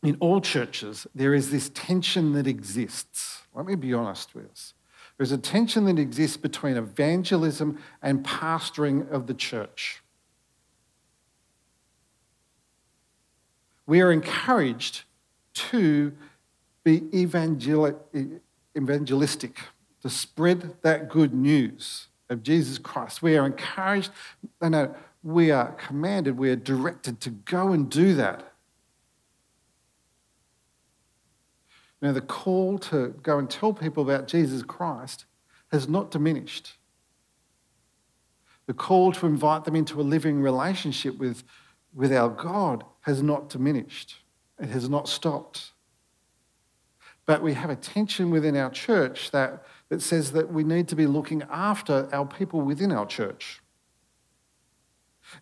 in 0.04 0.16
all 0.20 0.40
churches, 0.40 1.06
there 1.14 1.34
is 1.34 1.50
this 1.50 1.70
tension 1.70 2.32
that 2.34 2.46
exists. 2.46 3.42
Let 3.54 3.66
me 3.66 3.74
be 3.74 3.94
honest 3.94 4.34
with 4.34 4.50
us. 4.50 4.74
There's 5.16 5.32
a 5.32 5.38
tension 5.38 5.84
that 5.86 5.98
exists 5.98 6.36
between 6.36 6.76
evangelism 6.76 7.78
and 8.02 8.24
pastoring 8.24 9.10
of 9.10 9.26
the 9.26 9.34
church. 9.34 10.02
We 13.86 14.00
are 14.00 14.12
encouraged 14.12 15.04
to 15.54 16.12
be 16.82 17.04
evangelistic, 17.14 19.58
to 20.02 20.10
spread 20.10 20.74
that 20.82 21.08
good 21.08 21.32
news 21.32 22.08
of 22.28 22.42
Jesus 22.42 22.78
Christ. 22.78 23.22
We 23.22 23.36
are 23.36 23.46
encouraged, 23.46 24.10
no, 24.60 24.94
we 25.22 25.50
are 25.50 25.72
commanded, 25.72 26.36
we 26.36 26.50
are 26.50 26.56
directed 26.56 27.20
to 27.20 27.30
go 27.30 27.72
and 27.72 27.88
do 27.88 28.14
that. 28.14 28.52
Now, 32.04 32.12
the 32.12 32.20
call 32.20 32.78
to 32.80 33.14
go 33.22 33.38
and 33.38 33.48
tell 33.48 33.72
people 33.72 34.02
about 34.02 34.28
Jesus 34.28 34.62
Christ 34.62 35.24
has 35.72 35.88
not 35.88 36.10
diminished. 36.10 36.74
The 38.66 38.74
call 38.74 39.10
to 39.12 39.24
invite 39.24 39.64
them 39.64 39.74
into 39.74 39.98
a 39.98 40.02
living 40.02 40.42
relationship 40.42 41.16
with, 41.16 41.44
with 41.94 42.12
our 42.12 42.28
God 42.28 42.84
has 43.00 43.22
not 43.22 43.48
diminished. 43.48 44.16
It 44.60 44.68
has 44.68 44.86
not 44.86 45.08
stopped. 45.08 45.72
But 47.24 47.40
we 47.40 47.54
have 47.54 47.70
a 47.70 47.76
tension 47.76 48.28
within 48.28 48.54
our 48.54 48.68
church 48.68 49.30
that, 49.30 49.64
that 49.88 50.02
says 50.02 50.32
that 50.32 50.52
we 50.52 50.62
need 50.62 50.88
to 50.88 50.96
be 50.96 51.06
looking 51.06 51.42
after 51.50 52.10
our 52.12 52.26
people 52.26 52.60
within 52.60 52.92
our 52.92 53.06
church. 53.06 53.62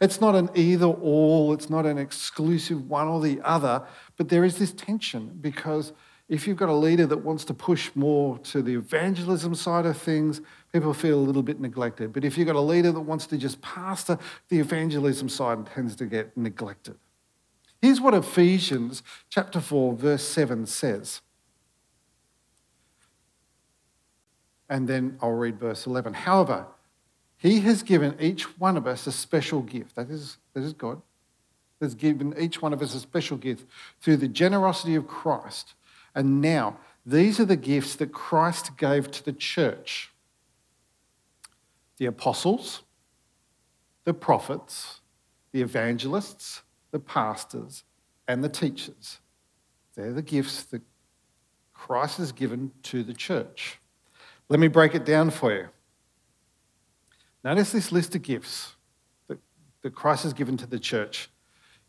It's 0.00 0.20
not 0.20 0.36
an 0.36 0.48
either 0.54 0.86
or, 0.86 1.54
it's 1.54 1.68
not 1.68 1.86
an 1.86 1.98
exclusive 1.98 2.88
one 2.88 3.08
or 3.08 3.20
the 3.20 3.40
other, 3.42 3.84
but 4.16 4.28
there 4.28 4.44
is 4.44 4.58
this 4.58 4.72
tension 4.72 5.38
because 5.40 5.92
if 6.32 6.46
you've 6.46 6.56
got 6.56 6.70
a 6.70 6.74
leader 6.74 7.06
that 7.06 7.18
wants 7.18 7.44
to 7.44 7.52
push 7.52 7.90
more 7.94 8.38
to 8.38 8.62
the 8.62 8.74
evangelism 8.74 9.54
side 9.54 9.84
of 9.84 9.98
things, 9.98 10.40
people 10.72 10.94
feel 10.94 11.18
a 11.18 11.20
little 11.20 11.42
bit 11.42 11.60
neglected. 11.60 12.10
But 12.14 12.24
if 12.24 12.38
you've 12.38 12.46
got 12.46 12.56
a 12.56 12.60
leader 12.60 12.90
that 12.90 13.00
wants 13.00 13.26
to 13.26 13.36
just 13.36 13.60
pastor 13.60 14.18
the 14.48 14.58
evangelism 14.58 15.28
side, 15.28 15.66
tends 15.66 15.94
to 15.96 16.06
get 16.06 16.34
neglected. 16.34 16.94
Here's 17.82 18.00
what 18.00 18.14
Ephesians 18.14 19.02
chapter 19.28 19.60
4, 19.60 19.92
verse 19.92 20.22
7 20.22 20.64
says. 20.64 21.20
And 24.70 24.88
then 24.88 25.18
I'll 25.20 25.32
read 25.32 25.60
verse 25.60 25.86
11. 25.86 26.14
However, 26.14 26.64
he 27.36 27.60
has 27.60 27.82
given 27.82 28.16
each 28.18 28.58
one 28.58 28.78
of 28.78 28.86
us 28.86 29.06
a 29.06 29.12
special 29.12 29.60
gift. 29.60 29.96
That 29.96 30.08
is, 30.08 30.38
that 30.54 30.62
is 30.62 30.72
God. 30.72 31.02
Has 31.82 31.94
given 31.94 32.34
each 32.40 32.62
one 32.62 32.72
of 32.72 32.80
us 32.80 32.94
a 32.94 33.00
special 33.00 33.36
gift 33.36 33.66
through 34.00 34.16
the 34.16 34.28
generosity 34.28 34.94
of 34.94 35.06
Christ. 35.06 35.74
And 36.14 36.40
now, 36.40 36.78
these 37.04 37.40
are 37.40 37.44
the 37.44 37.56
gifts 37.56 37.96
that 37.96 38.12
Christ 38.12 38.76
gave 38.76 39.10
to 39.10 39.24
the 39.24 39.32
church 39.32 40.10
the 41.98 42.06
apostles, 42.06 42.82
the 44.04 44.14
prophets, 44.14 45.00
the 45.52 45.62
evangelists, 45.62 46.62
the 46.90 46.98
pastors, 46.98 47.84
and 48.26 48.42
the 48.42 48.48
teachers. 48.48 49.20
They're 49.94 50.12
the 50.12 50.22
gifts 50.22 50.64
that 50.64 50.82
Christ 51.72 52.18
has 52.18 52.32
given 52.32 52.72
to 52.84 53.04
the 53.04 53.12
church. 53.12 53.78
Let 54.48 54.58
me 54.58 54.68
break 54.68 54.94
it 54.94 55.04
down 55.04 55.30
for 55.30 55.52
you. 55.52 55.68
Notice 57.44 57.72
this 57.72 57.92
list 57.92 58.14
of 58.14 58.22
gifts 58.22 58.74
that 59.28 59.38
that 59.82 59.94
Christ 59.94 60.22
has 60.22 60.32
given 60.32 60.56
to 60.58 60.66
the 60.66 60.78
church. 60.78 61.28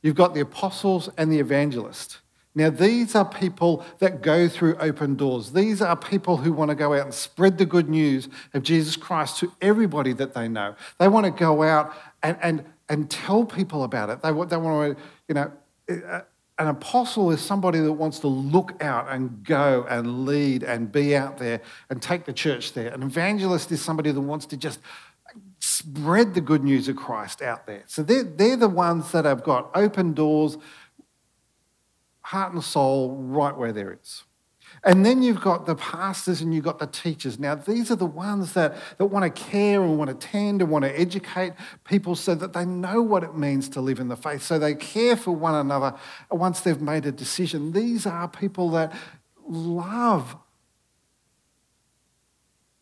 You've 0.01 0.15
got 0.15 0.34
the 0.34 0.42
apostles 0.42 1.10
and 1.18 1.32
the 1.32 1.39
evangelist. 1.39 2.20
Now, 2.55 2.69
these 2.69 3.15
are 3.15 3.25
people 3.25 3.83
that 4.00 4.22
go 4.22 4.48
through 4.48 4.75
open 4.75 5.15
doors. 5.15 5.53
These 5.53 5.81
are 5.81 5.95
people 5.95 6.38
who 6.38 6.53
want 6.53 6.69
to 6.69 6.75
go 6.75 6.93
out 6.93 7.01
and 7.01 7.13
spread 7.13 7.57
the 7.57 7.65
good 7.65 7.89
news 7.89 8.29
of 8.53 8.62
Jesus 8.62 8.95
Christ 8.95 9.39
to 9.39 9.51
everybody 9.62 10.13
that 10.13 10.33
they 10.33 10.48
know. 10.48 10.75
They 11.00 11.07
want 11.07 11.25
to 11.25 11.31
go 11.31 11.63
out 11.63 11.93
and, 12.22 12.38
and, 12.41 12.65
and 12.89 13.10
tell 13.10 13.43
people 13.43 13.83
about 13.83 14.10
it. 14.10 14.22
They, 14.22 14.29
they 14.29 14.57
want 14.57 14.98
to, 14.98 15.03
you 15.27 15.36
know, 15.36 15.51
an 16.60 16.67
apostle 16.67 17.31
is 17.31 17.41
somebody 17.41 17.79
that 17.79 17.91
wants 17.91 18.19
to 18.19 18.27
look 18.27 18.81
out 18.81 19.07
and 19.10 19.43
go 19.43 19.86
and 19.89 20.25
lead 20.25 20.62
and 20.63 20.91
be 20.91 21.15
out 21.15 21.39
there 21.39 21.62
and 21.89 22.01
take 22.01 22.25
the 22.25 22.33
church 22.33 22.74
there. 22.74 22.89
An 22.89 23.01
evangelist 23.01 23.72
is 23.72 23.81
somebody 23.81 24.12
that 24.12 24.22
wants 24.22 24.45
to 24.48 24.57
just 24.57 24.79
spread 25.60 26.36
the 26.36 26.41
good 26.41 26.63
news 26.63 26.88
of 26.88 26.95
Christ 26.95 27.41
out 27.41 27.65
there. 27.65 27.83
So 27.88 28.03
they're, 28.03 28.24
they're 28.24 28.57
the 28.57 28.69
ones 28.69 29.12
that 29.13 29.25
have 29.25 29.43
got 29.43 29.72
open 29.74 30.13
doors, 30.13 30.57
heart 32.24 32.53
and 32.53 32.63
soul, 32.63 33.15
right 33.15 33.56
where 33.56 33.72
there 33.72 33.98
is. 34.01 34.24
And 34.84 35.06
then 35.06 35.22
you've 35.22 35.39
got 35.39 35.65
the 35.65 35.75
pastors 35.75 36.42
and 36.42 36.53
you've 36.53 36.63
got 36.63 36.80
the 36.80 36.88
teachers. 36.88 37.39
Now, 37.39 37.56
these 37.56 37.92
are 37.92 37.96
the 37.96 38.06
ones 38.06 38.53
that, 38.53 38.75
that 38.98 39.06
want 39.06 39.24
to 39.24 39.42
care 39.42 39.82
and 39.82 39.98
want 39.98 40.10
to 40.10 40.27
tend 40.27 40.62
and 40.62 40.72
want 40.72 40.84
to 40.84 41.00
educate 41.00 41.53
people 41.86 42.15
so 42.15 42.36
that 42.36 42.53
they 42.53 42.65
know 42.65 43.01
what 43.01 43.24
it 43.24 43.36
means 43.36 43.70
to 43.70 43.82
live 43.82 44.00
in 44.00 44.08
the 44.08 44.15
faith, 44.15 44.42
so 44.42 44.58
they 44.58 44.75
care 44.75 45.15
for 45.15 45.32
one 45.32 45.56
another 45.56 45.96
once 46.32 46.62
they've 46.62 46.82
made 46.82 47.06
a 47.06 47.12
decision. 47.12 47.72
These 47.72 48.06
are 48.06 48.27
people 48.27 48.72
that 48.72 48.94
love 49.48 50.36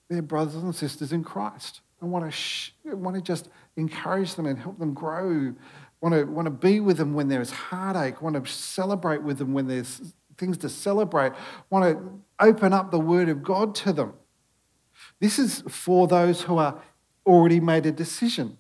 their 0.10 0.21
brothers 0.21 0.55
and 0.55 0.75
sisters 0.75 1.12
in 1.12 1.24
Christ 1.24 1.81
and 2.00 2.12
want 2.12 2.25
to, 2.25 2.31
sh- 2.31 2.71
want 2.86 3.15
to 3.15 3.21
just 3.21 3.50
encourage 3.75 4.36
them 4.36 4.45
and 4.45 4.57
help 4.57 4.79
them 4.79 4.93
grow, 4.93 5.53
want 6.01 6.15
to, 6.15 6.25
want 6.25 6.48
to 6.48 6.51
be 6.51 6.79
with 6.79 6.98
them 6.98 7.13
when 7.13 7.27
there's 7.29 7.51
heartache, 7.51 8.22
want 8.22 8.43
to 8.43 8.51
celebrate 8.51 9.24
with 9.24 9.38
them 9.38 9.53
when 9.53 9.67
there's 9.67 10.13
things 10.38 10.58
to 10.58 10.70
celebrate, 10.70 11.34
want 11.70 11.86
to 11.86 12.20
open 12.39 12.74
up 12.74 12.91
the 12.91 13.00
Word 13.00 13.29
of 13.29 13.43
God 13.43 13.75
to 13.75 13.93
them. 13.93 14.13
This 15.20 15.38
is 15.39 15.63
for 15.67 16.08
those 16.08 16.41
who 16.41 16.58
are 16.58 16.81
already 17.25 17.60
made 17.60 17.86
a 17.86 17.91
decision. 17.91 18.58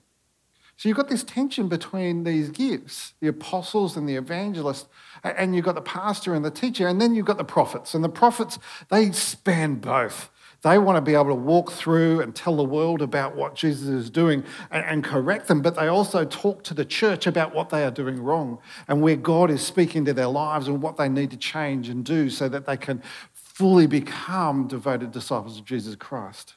So 0.77 0.89
you've 0.89 0.97
got 0.97 1.09
this 1.09 1.23
tension 1.23 1.67
between 1.67 2.23
these 2.23 2.49
gifts, 2.49 3.13
the 3.19 3.27
apostles 3.27 3.95
and 3.95 4.09
the 4.09 4.15
evangelists, 4.15 4.87
and 5.23 5.55
you've 5.55 5.65
got 5.65 5.75
the 5.75 5.81
pastor 5.81 6.33
and 6.33 6.43
the 6.43 6.49
teacher, 6.49 6.87
and 6.87 6.99
then 6.99 7.13
you've 7.13 7.27
got 7.27 7.37
the 7.37 7.43
prophets. 7.43 7.93
And 7.93 8.03
the 8.03 8.09
prophets, 8.09 8.57
they 8.89 9.11
span 9.11 9.75
both. 9.75 10.30
They 10.63 10.77
want 10.77 10.97
to 10.97 11.01
be 11.01 11.15
able 11.15 11.29
to 11.29 11.35
walk 11.35 11.71
through 11.71 12.21
and 12.21 12.35
tell 12.35 12.55
the 12.55 12.63
world 12.63 13.01
about 13.01 13.35
what 13.35 13.55
Jesus 13.55 13.87
is 13.87 14.11
doing 14.11 14.43
and, 14.69 14.85
and, 14.85 15.03
correct 15.03 15.47
them, 15.47 15.61
but 15.61 15.75
they 15.75 15.87
also 15.87 16.23
talk 16.23 16.63
to 16.65 16.75
the 16.75 16.85
church 16.85 17.25
about 17.25 17.55
what 17.55 17.69
they 17.69 17.83
are 17.83 17.89
doing 17.89 18.21
wrong 18.21 18.59
and 18.87 19.01
where 19.01 19.15
God 19.15 19.49
is 19.49 19.65
speaking 19.65 20.05
to 20.05 20.13
their 20.13 20.27
lives 20.27 20.67
and 20.67 20.79
what 20.79 20.97
they 20.97 21.09
need 21.09 21.31
to 21.31 21.37
change 21.37 21.89
and 21.89 22.05
do 22.05 22.29
so 22.29 22.47
that 22.47 22.67
they 22.67 22.77
can 22.77 23.01
fully 23.33 23.87
become 23.87 24.67
devoted 24.67 25.11
disciples 25.11 25.57
of 25.57 25.65
Jesus 25.65 25.95
Christ. 25.95 26.55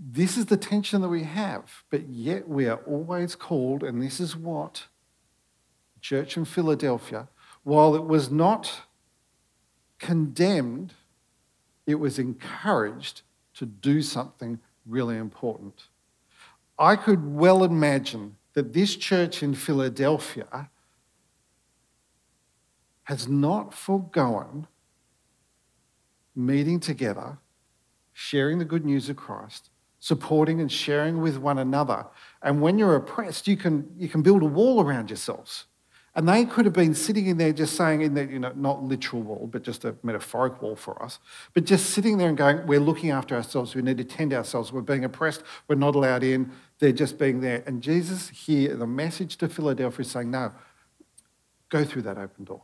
This 0.00 0.38
is 0.38 0.46
the 0.46 0.56
tension 0.56 1.02
that 1.02 1.08
we 1.08 1.24
have, 1.24 1.84
but 1.90 2.08
yet 2.08 2.48
we 2.48 2.66
are 2.68 2.78
always 2.86 3.34
called, 3.34 3.82
and 3.82 4.00
this 4.00 4.18
is 4.18 4.34
what 4.34 4.86
church 6.00 6.36
in 6.38 6.44
Philadelphia, 6.44 7.28
while 7.64 7.94
it 7.94 8.04
was 8.04 8.30
not 8.30 8.82
condemned 9.98 10.94
it 11.88 11.98
was 11.98 12.18
encouraged 12.18 13.22
to 13.54 13.64
do 13.64 14.02
something 14.02 14.60
really 14.84 15.16
important. 15.16 15.88
I 16.78 16.96
could 16.96 17.34
well 17.34 17.64
imagine 17.64 18.36
that 18.52 18.74
this 18.74 18.94
church 18.94 19.42
in 19.42 19.54
Philadelphia 19.54 20.68
has 23.04 23.26
not 23.26 23.72
foregone 23.72 24.66
meeting 26.36 26.78
together, 26.78 27.38
sharing 28.12 28.58
the 28.58 28.66
good 28.66 28.84
news 28.84 29.08
of 29.08 29.16
Christ, 29.16 29.70
supporting 29.98 30.60
and 30.60 30.70
sharing 30.70 31.22
with 31.22 31.38
one 31.38 31.58
another. 31.58 32.04
And 32.42 32.60
when 32.60 32.78
you're 32.78 32.96
oppressed, 32.96 33.48
you 33.48 33.56
can, 33.56 33.88
you 33.96 34.10
can 34.10 34.20
build 34.20 34.42
a 34.42 34.46
wall 34.46 34.82
around 34.82 35.08
yourselves. 35.08 35.64
And 36.14 36.28
they 36.28 36.44
could 36.44 36.64
have 36.64 36.74
been 36.74 36.94
sitting 36.94 37.26
in 37.26 37.36
there 37.36 37.52
just 37.52 37.76
saying, 37.76 38.00
in 38.00 38.14
the, 38.14 38.24
you 38.24 38.38
know, 38.38 38.52
not 38.56 38.82
literal 38.82 39.22
wall, 39.22 39.48
but 39.50 39.62
just 39.62 39.84
a 39.84 39.94
metaphoric 40.02 40.60
wall 40.60 40.74
for 40.74 41.00
us, 41.02 41.20
but 41.54 41.64
just 41.64 41.90
sitting 41.90 42.18
there 42.18 42.28
and 42.28 42.36
going, 42.36 42.66
we're 42.66 42.80
looking 42.80 43.10
after 43.10 43.36
ourselves, 43.36 43.74
we 43.74 43.82
need 43.82 43.98
to 43.98 44.04
tend 44.04 44.32
ourselves, 44.32 44.72
we're 44.72 44.80
being 44.80 45.04
oppressed, 45.04 45.42
we're 45.68 45.76
not 45.76 45.94
allowed 45.94 46.24
in, 46.24 46.50
they're 46.80 46.92
just 46.92 47.18
being 47.18 47.40
there. 47.40 47.62
And 47.66 47.82
Jesus 47.82 48.30
here, 48.30 48.74
the 48.74 48.86
message 48.86 49.36
to 49.36 49.48
Philadelphia 49.48 50.00
is 50.00 50.10
saying, 50.10 50.30
no, 50.30 50.50
go 51.68 51.84
through 51.84 52.02
that 52.02 52.18
open 52.18 52.44
door. 52.44 52.62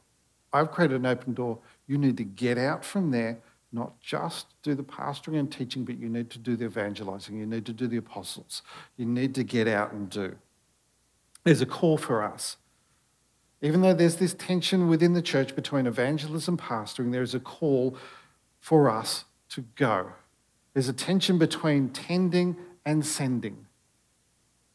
I've 0.53 0.71
created 0.71 0.97
an 0.97 1.07
open 1.07 1.35
door. 1.35 1.59
You 1.87 1.99
need 1.99 2.17
to 2.17 2.25
get 2.25 2.59
out 2.59 2.85
from 2.85 3.11
there, 3.11 3.39
not 3.73 4.01
just 4.01 4.47
do 4.63 4.75
the 4.75 4.85
pastoring 4.85 5.39
and 5.39 5.53
teaching, 5.53 5.85
but 5.85 5.99
you 5.99 6.09
need 6.09 6.31
to 6.31 6.39
do 6.39 6.57
the 6.57 6.65
evangelizing. 6.65 7.37
You 7.37 7.47
need 7.47 7.67
to 7.67 7.73
do 7.73 7.87
the 7.87 7.97
apostles. 7.97 8.63
You 8.97 9.05
need 9.05 9.35
to 9.35 9.45
get 9.45 9.69
out 9.69 9.93
and 9.93 10.09
do. 10.09 10.37
There's 11.43 11.61
a 11.61 11.67
call 11.67 11.99
for 11.99 12.23
us 12.23 12.57
even 13.65 13.81
though 13.81 13.95
there's 13.95 14.17
this 14.17 14.35
tension 14.35 14.89
within 14.89 15.15
the 15.15 15.23
church 15.23 15.57
between 15.57 15.87
evangelism 15.87 16.53
and 16.53 16.61
pastoring, 16.61 17.13
there 17.13 17.23
is 17.23 17.35
a 17.35 17.41
call 17.41 17.97
for 18.61 18.91
us 18.91 19.25
to 19.49 19.63
go. 19.75 20.13
There's 20.75 20.91
a 20.91 20.93
tension 20.93 21.39
between 21.39 21.89
tending 21.89 22.57
and 22.85 23.05
sending. 23.07 23.67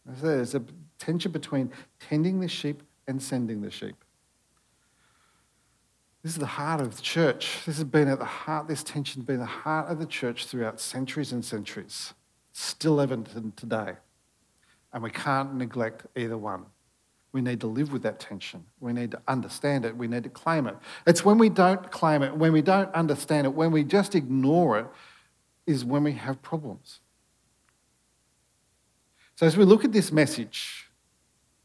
There's 0.07 0.55
a 0.55 0.63
tension 0.97 1.31
between 1.31 1.71
tending 1.99 2.39
the 2.39 2.47
sheep 2.47 2.81
and 3.07 3.21
sending 3.21 3.61
the 3.61 3.69
sheep. 3.69 3.95
This 6.23 6.31
is 6.31 6.39
the 6.39 6.47
heart 6.47 6.81
of 6.81 6.95
the 6.95 7.01
church. 7.03 7.59
This 7.67 7.77
has 7.77 7.83
been 7.83 8.07
at 8.07 8.17
the 8.17 8.25
heart, 8.25 8.67
this 8.67 8.83
tension 8.83 9.21
has 9.21 9.27
been 9.27 9.37
the 9.37 9.45
heart 9.45 9.91
of 9.91 9.99
the 9.99 10.07
church 10.07 10.47
throughout 10.47 10.79
centuries 10.79 11.31
and 11.31 11.45
centuries. 11.45 12.15
Still 12.53 12.99
evident 12.99 13.55
today. 13.55 13.97
And 14.91 15.03
we 15.03 15.11
can't 15.11 15.53
neglect 15.53 16.07
either 16.15 16.39
one. 16.39 16.65
We 17.31 17.41
need 17.41 17.59
to 17.61 17.67
live 17.67 17.91
with 17.93 18.01
that 18.03 18.19
tension. 18.19 18.65
We 18.79 18.91
need 18.91 19.11
to 19.11 19.21
understand 19.27 19.85
it. 19.85 19.95
We 19.95 20.07
need 20.07 20.23
to 20.23 20.29
claim 20.29 20.65
it. 20.65 20.75
It's 21.05 21.23
when 21.23 21.37
we 21.37 21.49
don't 21.49 21.91
claim 21.91 22.23
it, 22.23 22.35
when 22.35 22.51
we 22.51 22.61
don't 22.61 22.93
understand 22.95 23.45
it, 23.45 23.53
when 23.53 23.71
we 23.71 23.83
just 23.83 24.15
ignore 24.15 24.79
it, 24.79 24.87
is 25.67 25.85
when 25.85 26.03
we 26.03 26.13
have 26.13 26.41
problems. 26.41 27.01
So, 29.35 29.45
as 29.45 29.55
we 29.55 29.63
look 29.63 29.85
at 29.85 29.91
this 29.91 30.11
message 30.11 30.89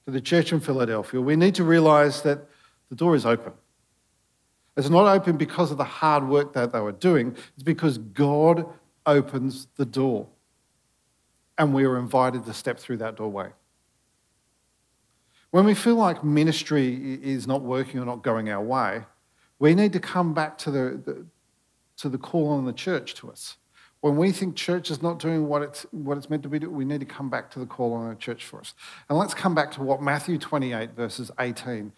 to 0.04 0.12
the 0.12 0.20
church 0.20 0.52
in 0.52 0.60
Philadelphia, 0.60 1.20
we 1.20 1.34
need 1.34 1.54
to 1.56 1.64
realize 1.64 2.22
that 2.22 2.46
the 2.90 2.94
door 2.94 3.16
is 3.16 3.24
open. 3.24 3.52
It's 4.76 4.90
not 4.90 5.06
open 5.06 5.36
because 5.36 5.70
of 5.70 5.78
the 5.78 5.84
hard 5.84 6.28
work 6.28 6.52
that 6.52 6.72
they 6.72 6.80
were 6.80 6.92
doing, 6.92 7.36
it's 7.54 7.62
because 7.62 7.98
God 7.98 8.66
opens 9.06 9.68
the 9.76 9.86
door. 9.86 10.26
And 11.56 11.72
we 11.72 11.84
are 11.84 11.98
invited 11.98 12.44
to 12.44 12.52
step 12.52 12.78
through 12.78 12.98
that 12.98 13.16
doorway. 13.16 13.50
When 15.54 15.66
we 15.66 15.74
feel 15.74 15.94
like 15.94 16.24
ministry 16.24 17.20
is 17.22 17.46
not 17.46 17.62
working 17.62 18.00
or 18.00 18.04
not 18.04 18.24
going 18.24 18.50
our 18.50 18.60
way, 18.60 19.04
we 19.60 19.76
need 19.76 19.92
to 19.92 20.00
come 20.00 20.34
back 20.34 20.58
to 20.58 20.70
the, 20.72 21.00
the 21.04 21.26
to 21.98 22.08
the 22.08 22.18
call 22.18 22.48
on 22.48 22.64
the 22.64 22.72
church 22.72 23.14
to 23.14 23.30
us. 23.30 23.56
When 24.00 24.16
we 24.16 24.32
think 24.32 24.56
church 24.56 24.90
is 24.90 25.00
not 25.00 25.20
doing 25.20 25.46
what 25.46 25.62
it's, 25.62 25.86
what 25.92 26.18
it's 26.18 26.28
meant 26.28 26.42
to 26.42 26.48
be 26.48 26.58
doing, 26.58 26.74
we 26.74 26.84
need 26.84 26.98
to 26.98 27.06
come 27.06 27.30
back 27.30 27.52
to 27.52 27.60
the 27.60 27.66
call 27.66 27.92
on 27.92 28.08
the 28.08 28.16
church 28.16 28.44
for 28.44 28.58
us. 28.58 28.74
And 29.08 29.16
let's 29.16 29.32
come 29.32 29.54
back 29.54 29.70
to 29.74 29.82
what 29.84 30.02
Matthew 30.02 30.38
28, 30.38 30.90
verses 30.96 31.30
18 31.38 31.92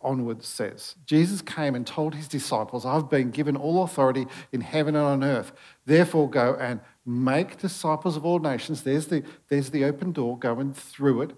onwards 0.00 0.46
says. 0.46 0.94
Jesus 1.04 1.42
came 1.42 1.74
and 1.74 1.86
told 1.86 2.14
his 2.14 2.28
disciples, 2.28 2.86
I've 2.86 3.10
been 3.10 3.30
given 3.30 3.56
all 3.56 3.82
authority 3.82 4.26
in 4.52 4.62
heaven 4.62 4.96
and 4.96 5.04
on 5.04 5.22
earth. 5.22 5.52
Therefore, 5.84 6.30
go 6.30 6.56
and 6.58 6.80
make 7.04 7.58
disciples 7.58 8.16
of 8.16 8.24
all 8.24 8.38
nations. 8.38 8.84
There's 8.84 9.08
the, 9.08 9.22
there's 9.48 9.68
the 9.68 9.84
open 9.84 10.12
door, 10.12 10.38
go 10.38 10.58
and 10.58 10.74
through 10.74 11.20
it 11.20 11.32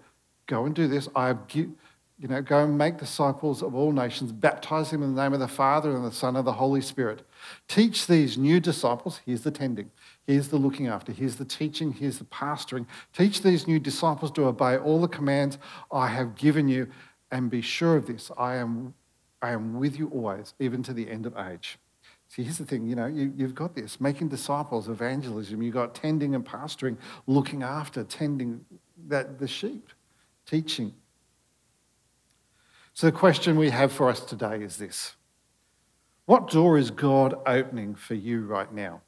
Go 0.47 0.65
and 0.65 0.75
do 0.75 0.87
this. 0.87 1.09
I 1.15 1.27
have, 1.27 1.39
you 1.53 2.27
know, 2.29 2.41
go 2.41 2.63
and 2.63 2.77
make 2.77 2.97
disciples 2.97 3.61
of 3.61 3.75
all 3.75 3.91
nations, 3.91 4.31
baptize 4.31 4.91
them 4.91 5.03
in 5.03 5.15
the 5.15 5.21
name 5.21 5.33
of 5.33 5.39
the 5.39 5.47
Father 5.47 5.95
and 5.95 6.05
the 6.05 6.11
Son 6.11 6.35
and 6.35 6.47
the 6.47 6.53
Holy 6.53 6.81
Spirit. 6.81 7.23
Teach 7.67 8.07
these 8.07 8.37
new 8.37 8.59
disciples, 8.59 9.19
here's 9.25 9.41
the 9.41 9.51
tending, 9.51 9.91
here's 10.25 10.47
the 10.47 10.57
looking 10.57 10.87
after, 10.87 11.11
here's 11.11 11.35
the 11.35 11.45
teaching, 11.45 11.91
here's 11.91 12.19
the 12.19 12.25
pastoring. 12.25 12.85
Teach 13.13 13.41
these 13.41 13.67
new 13.67 13.79
disciples 13.79 14.31
to 14.31 14.45
obey 14.45 14.77
all 14.77 15.01
the 15.01 15.07
commands 15.07 15.57
I 15.91 16.07
have 16.07 16.35
given 16.35 16.69
you, 16.69 16.87
and 17.31 17.49
be 17.49 17.61
sure 17.61 17.97
of 17.97 18.05
this 18.05 18.31
I 18.37 18.55
am, 18.55 18.93
I 19.41 19.51
am 19.51 19.77
with 19.77 19.97
you 19.97 20.09
always, 20.09 20.53
even 20.59 20.83
to 20.83 20.93
the 20.93 21.09
end 21.09 21.25
of 21.25 21.35
age. 21.37 21.79
See, 22.29 22.43
here's 22.43 22.57
the 22.57 22.65
thing 22.65 22.87
you 22.87 22.95
know, 22.95 23.07
you, 23.07 23.33
have 23.39 23.55
got 23.55 23.75
this 23.75 23.99
making 23.99 24.29
disciples, 24.29 24.87
evangelism, 24.87 25.61
you've 25.61 25.73
got 25.73 25.93
tending 25.93 26.33
and 26.33 26.45
pastoring, 26.45 26.97
looking 27.27 27.61
after, 27.61 28.03
tending 28.03 28.63
that, 29.07 29.37
the 29.37 29.47
sheep 29.47 29.89
teaching. 30.45 30.93
So, 32.93 33.07
the 33.07 33.11
question 33.11 33.57
we 33.57 33.71
have 33.71 33.91
for 33.91 34.09
us 34.09 34.21
today 34.21 34.63
is 34.63 34.77
this 34.77 35.15
What 36.25 36.49
door 36.49 36.77
is 36.77 36.91
God 36.91 37.35
opening 37.45 37.95
for 37.95 38.15
you 38.15 38.45
right 38.45 38.73
now? 38.73 39.01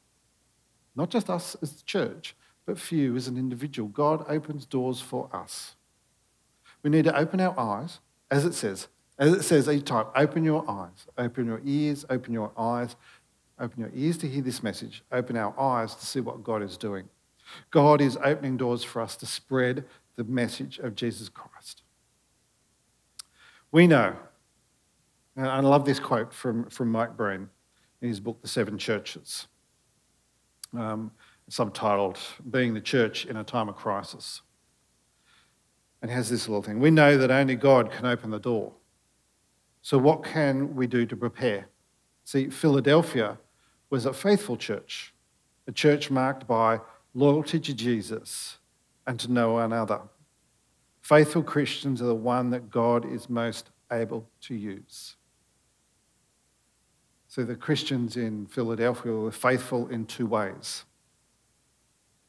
Not 0.94 1.10
just 1.10 1.30
us 1.30 1.56
as 1.62 1.72
the 1.72 1.84
church, 1.84 2.34
but 2.66 2.78
for 2.78 2.96
you 2.96 3.16
as 3.16 3.28
an 3.28 3.38
individual. 3.38 3.88
God 3.88 4.24
opens 4.28 4.66
doors 4.66 5.00
for 5.00 5.30
us. 5.32 5.76
We 6.82 6.90
need 6.90 7.04
to 7.04 7.16
open 7.16 7.40
our 7.40 7.58
eyes, 7.58 8.00
as 8.30 8.44
it 8.44 8.54
says, 8.54 8.88
as 9.18 9.32
it 9.32 9.42
says 9.42 9.68
each 9.68 9.84
time, 9.84 10.06
open 10.14 10.44
your 10.44 10.68
eyes, 10.70 11.06
open 11.16 11.46
your 11.46 11.60
ears, 11.64 12.04
open 12.10 12.32
your 12.32 12.52
eyes, 12.56 12.94
open 13.58 13.80
your 13.80 13.90
ears 13.94 14.18
to 14.18 14.28
hear 14.28 14.42
this 14.42 14.62
message, 14.62 15.02
open 15.10 15.36
our 15.36 15.58
eyes 15.58 15.94
to 15.94 16.06
see 16.06 16.20
what 16.20 16.44
God 16.44 16.62
is 16.62 16.76
doing. 16.76 17.08
God 17.70 18.00
is 18.00 18.18
opening 18.22 18.56
doors 18.56 18.84
for 18.84 19.00
us 19.00 19.16
to 19.16 19.26
spread 19.26 19.84
the 20.18 20.24
message 20.24 20.80
of 20.80 20.96
Jesus 20.96 21.28
Christ. 21.28 21.82
We 23.70 23.86
know, 23.86 24.16
and 25.36 25.46
I 25.46 25.60
love 25.60 25.84
this 25.84 26.00
quote 26.00 26.34
from, 26.34 26.68
from 26.70 26.90
Mike 26.90 27.16
Breen 27.16 27.48
in 28.02 28.08
his 28.08 28.18
book, 28.18 28.42
The 28.42 28.48
Seven 28.48 28.78
Churches, 28.78 29.46
um, 30.76 31.12
subtitled 31.48 32.18
Being 32.50 32.74
the 32.74 32.80
Church 32.80 33.26
in 33.26 33.36
a 33.36 33.44
Time 33.44 33.68
of 33.68 33.76
Crisis. 33.76 34.42
And 36.02 36.10
has 36.10 36.28
this 36.28 36.48
little 36.48 36.62
thing 36.62 36.80
We 36.80 36.90
know 36.90 37.16
that 37.16 37.30
only 37.30 37.54
God 37.54 37.92
can 37.92 38.04
open 38.04 38.30
the 38.30 38.40
door. 38.40 38.72
So, 39.82 39.98
what 39.98 40.24
can 40.24 40.74
we 40.74 40.88
do 40.88 41.06
to 41.06 41.16
prepare? 41.16 41.68
See, 42.24 42.50
Philadelphia 42.50 43.38
was 43.88 44.04
a 44.04 44.12
faithful 44.12 44.56
church, 44.56 45.14
a 45.68 45.72
church 45.72 46.10
marked 46.10 46.46
by 46.46 46.80
loyalty 47.14 47.60
to 47.60 47.74
Jesus 47.74 48.58
and 49.08 49.18
to 49.18 49.32
no 49.32 49.54
one 49.54 49.72
other. 49.72 50.00
Faithful 51.00 51.42
Christians 51.42 52.00
are 52.00 52.06
the 52.06 52.14
one 52.14 52.50
that 52.50 52.70
God 52.70 53.04
is 53.10 53.28
most 53.28 53.70
able 53.90 54.28
to 54.42 54.54
use. 54.54 55.16
So 57.26 57.44
the 57.44 57.56
Christians 57.56 58.16
in 58.16 58.46
Philadelphia 58.46 59.12
were 59.12 59.32
faithful 59.32 59.88
in 59.88 60.06
two 60.06 60.26
ways. 60.26 60.84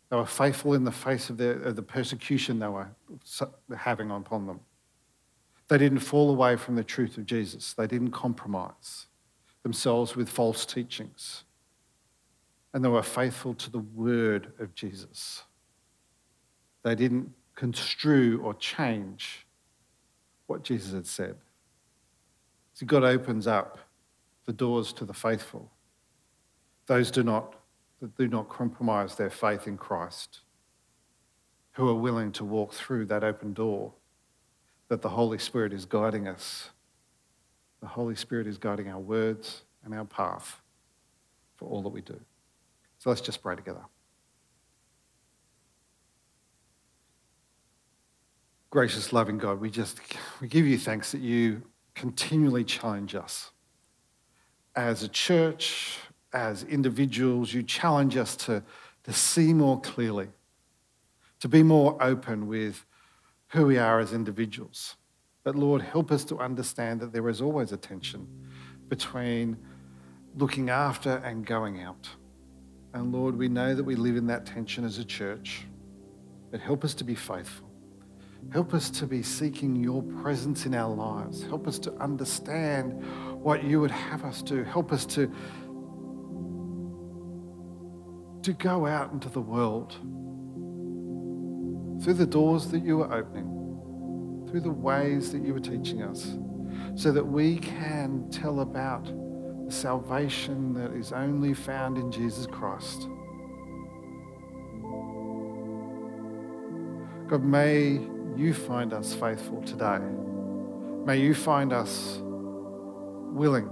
They 0.10 0.16
were 0.18 0.26
faithful 0.26 0.74
in 0.74 0.86
the 0.86 0.92
face 0.92 1.30
of 1.30 1.40
of 1.40 1.76
the 1.76 1.84
persecution 1.84 2.58
they 2.58 2.68
were 2.68 2.90
having 3.78 4.10
upon 4.10 4.48
them. 4.48 4.62
They 5.68 5.78
didn't 5.78 6.00
fall 6.00 6.32
away 6.32 6.56
from 6.56 6.76
the 6.76 6.84
truth 6.84 7.18
of 7.18 7.28
Jesus. 7.28 7.74
They 7.74 7.86
didn't 7.86 8.12
compromise 8.12 9.06
themselves 9.62 10.16
with 10.16 10.30
false 10.30 10.66
teachings 10.66 11.44
and 12.74 12.84
they 12.84 12.90
were 12.90 13.04
faithful 13.04 13.54
to 13.56 13.70
the 13.70 13.80
word 13.80 14.54
of 14.60 14.74
Jesus. 14.76 15.44
They 16.84 16.96
didn't 16.96 17.32
construe 17.56 18.42
or 18.42 18.54
change 18.54 19.46
what 20.48 20.64
Jesus 20.64 20.94
had 20.94 21.06
said. 21.06 21.36
See, 22.74 22.86
God 22.86 23.04
opens 23.04 23.48
up 23.48 23.78
the 24.46 24.54
doors 24.54 24.94
to 24.94 25.06
the 25.06 25.14
faithful, 25.14 25.70
those 26.88 27.12
do 27.12 27.22
not, 27.22 27.56
that 28.02 28.18
do 28.18 28.28
not 28.28 28.50
compromise 28.50 29.16
their 29.16 29.30
faith 29.30 29.68
in 29.68 29.78
Christ, 29.78 30.40
who 31.74 31.88
are 31.88 31.96
willing 31.96 32.32
to 32.32 32.46
walk 32.46 32.74
through 32.74 33.06
that 33.08 33.24
open 33.24 33.54
door 33.54 33.94
that 34.88 35.02
the 35.02 35.10
Holy 35.10 35.38
Spirit 35.38 35.72
is 35.72 35.86
guiding 35.86 36.28
us. 36.28 36.72
The 37.80 37.88
Holy 37.88 38.16
Spirit 38.16 38.48
is 38.48 38.58
guiding 38.58 38.90
our 38.90 39.00
words 39.00 39.62
and 39.86 39.94
our 39.94 40.06
path 40.06 40.62
for 41.56 41.70
all 41.70 41.82
that 41.84 41.90
we 41.90 42.02
do. 42.02 42.20
So 42.98 43.10
let's 43.10 43.22
just 43.22 43.42
pray 43.42 43.56
together. 43.56 43.86
Gracious, 48.72 49.12
loving 49.12 49.40
God, 49.40 49.60
we 49.60 49.72
just 49.72 50.00
we 50.42 50.48
give 50.48 50.68
you 50.68 50.78
thanks 50.78 51.12
that 51.12 51.22
you 51.22 51.64
continually 51.96 52.64
challenge 52.64 53.16
us. 53.16 53.50
As 54.76 55.02
a 55.02 55.08
church, 55.08 55.98
as 56.34 56.66
individuals, 56.66 57.52
you 57.52 57.64
challenge 57.64 58.16
us 58.16 58.36
to, 58.36 58.64
to 59.06 59.12
see 59.12 59.56
more 59.56 59.82
clearly, 59.82 60.28
to 61.40 61.48
be 61.48 61.64
more 61.64 61.98
open 62.00 62.46
with 62.46 62.86
who 63.48 63.66
we 63.66 63.80
are 63.80 64.00
as 64.00 64.14
individuals. 64.14 64.98
But 65.44 65.56
Lord, 65.56 65.82
help 65.82 66.12
us 66.12 66.24
to 66.26 66.38
understand 66.38 67.00
that 67.00 67.12
there 67.12 67.28
is 67.28 67.42
always 67.42 67.72
a 67.72 67.78
tension 67.78 68.28
between 68.88 69.58
looking 70.36 70.70
after 70.70 71.16
and 71.26 71.44
going 71.44 71.82
out. 71.82 72.08
And 72.94 73.12
Lord, 73.12 73.36
we 73.36 73.50
know 73.50 73.74
that 73.74 73.84
we 73.84 73.96
live 73.96 74.16
in 74.16 74.28
that 74.28 74.46
tension 74.46 74.86
as 74.86 75.00
a 75.00 75.06
church, 75.06 75.66
but 76.52 76.60
help 76.60 76.84
us 76.84 76.94
to 76.94 77.04
be 77.04 77.16
faithful. 77.16 77.69
Help 78.52 78.74
us 78.74 78.90
to 78.90 79.06
be 79.06 79.22
seeking 79.22 79.76
your 79.76 80.02
presence 80.02 80.66
in 80.66 80.74
our 80.74 80.94
lives. 80.94 81.44
Help 81.44 81.68
us 81.68 81.78
to 81.80 81.94
understand 81.96 83.04
what 83.44 83.64
you 83.64 83.80
would 83.80 83.92
have 83.92 84.26
us 84.26 84.42
do. 84.42 84.64
Help 84.64 84.92
us 84.92 85.06
to, 85.06 85.32
to 88.42 88.54
go 88.54 88.88
out 88.88 89.12
into 89.12 89.30
the 89.30 89.42
world 89.42 89.94
through 92.04 92.16
the 92.16 92.26
doors 92.26 92.68
that 92.72 92.84
you 92.84 93.02
are 93.02 93.14
opening, 93.14 94.48
through 94.50 94.62
the 94.62 94.72
ways 94.72 95.32
that 95.32 95.44
you 95.44 95.56
are 95.56 95.60
teaching 95.60 96.02
us, 96.02 96.36
so 96.96 97.12
that 97.12 97.24
we 97.24 97.58
can 97.58 98.28
tell 98.32 98.62
about 98.62 99.06
the 99.66 99.72
salvation 99.72 100.74
that 100.74 100.92
is 100.94 101.12
only 101.12 101.54
found 101.54 102.00
in 102.00 102.12
Jesus 102.12 102.48
Christ. 102.48 103.08
God, 107.28 107.44
may 107.44 108.00
you 108.38 108.54
find 108.54 108.94
us 108.94 109.14
faithful 109.14 109.62
today. 109.64 110.00
May 111.06 111.18
you 111.18 111.34
find 111.34 111.74
us 111.74 112.20
willing, 113.32 113.68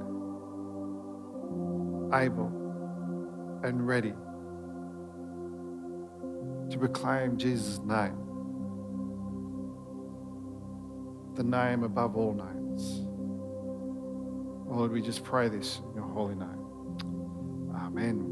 able, 2.13 2.51
and 3.63 3.87
ready 3.87 4.13
to 6.69 6.77
proclaim 6.77 7.37
Jesus' 7.37 7.79
name, 7.79 8.17
the 11.35 11.43
name 11.43 11.83
above 11.83 12.15
all 12.15 12.33
names. 12.33 13.05
Lord, 14.67 14.91
we 14.91 15.01
just 15.01 15.23
pray 15.23 15.47
this 15.47 15.79
in 15.89 15.95
your 15.95 16.07
holy 16.07 16.35
name. 16.35 17.73
Amen. 17.75 18.26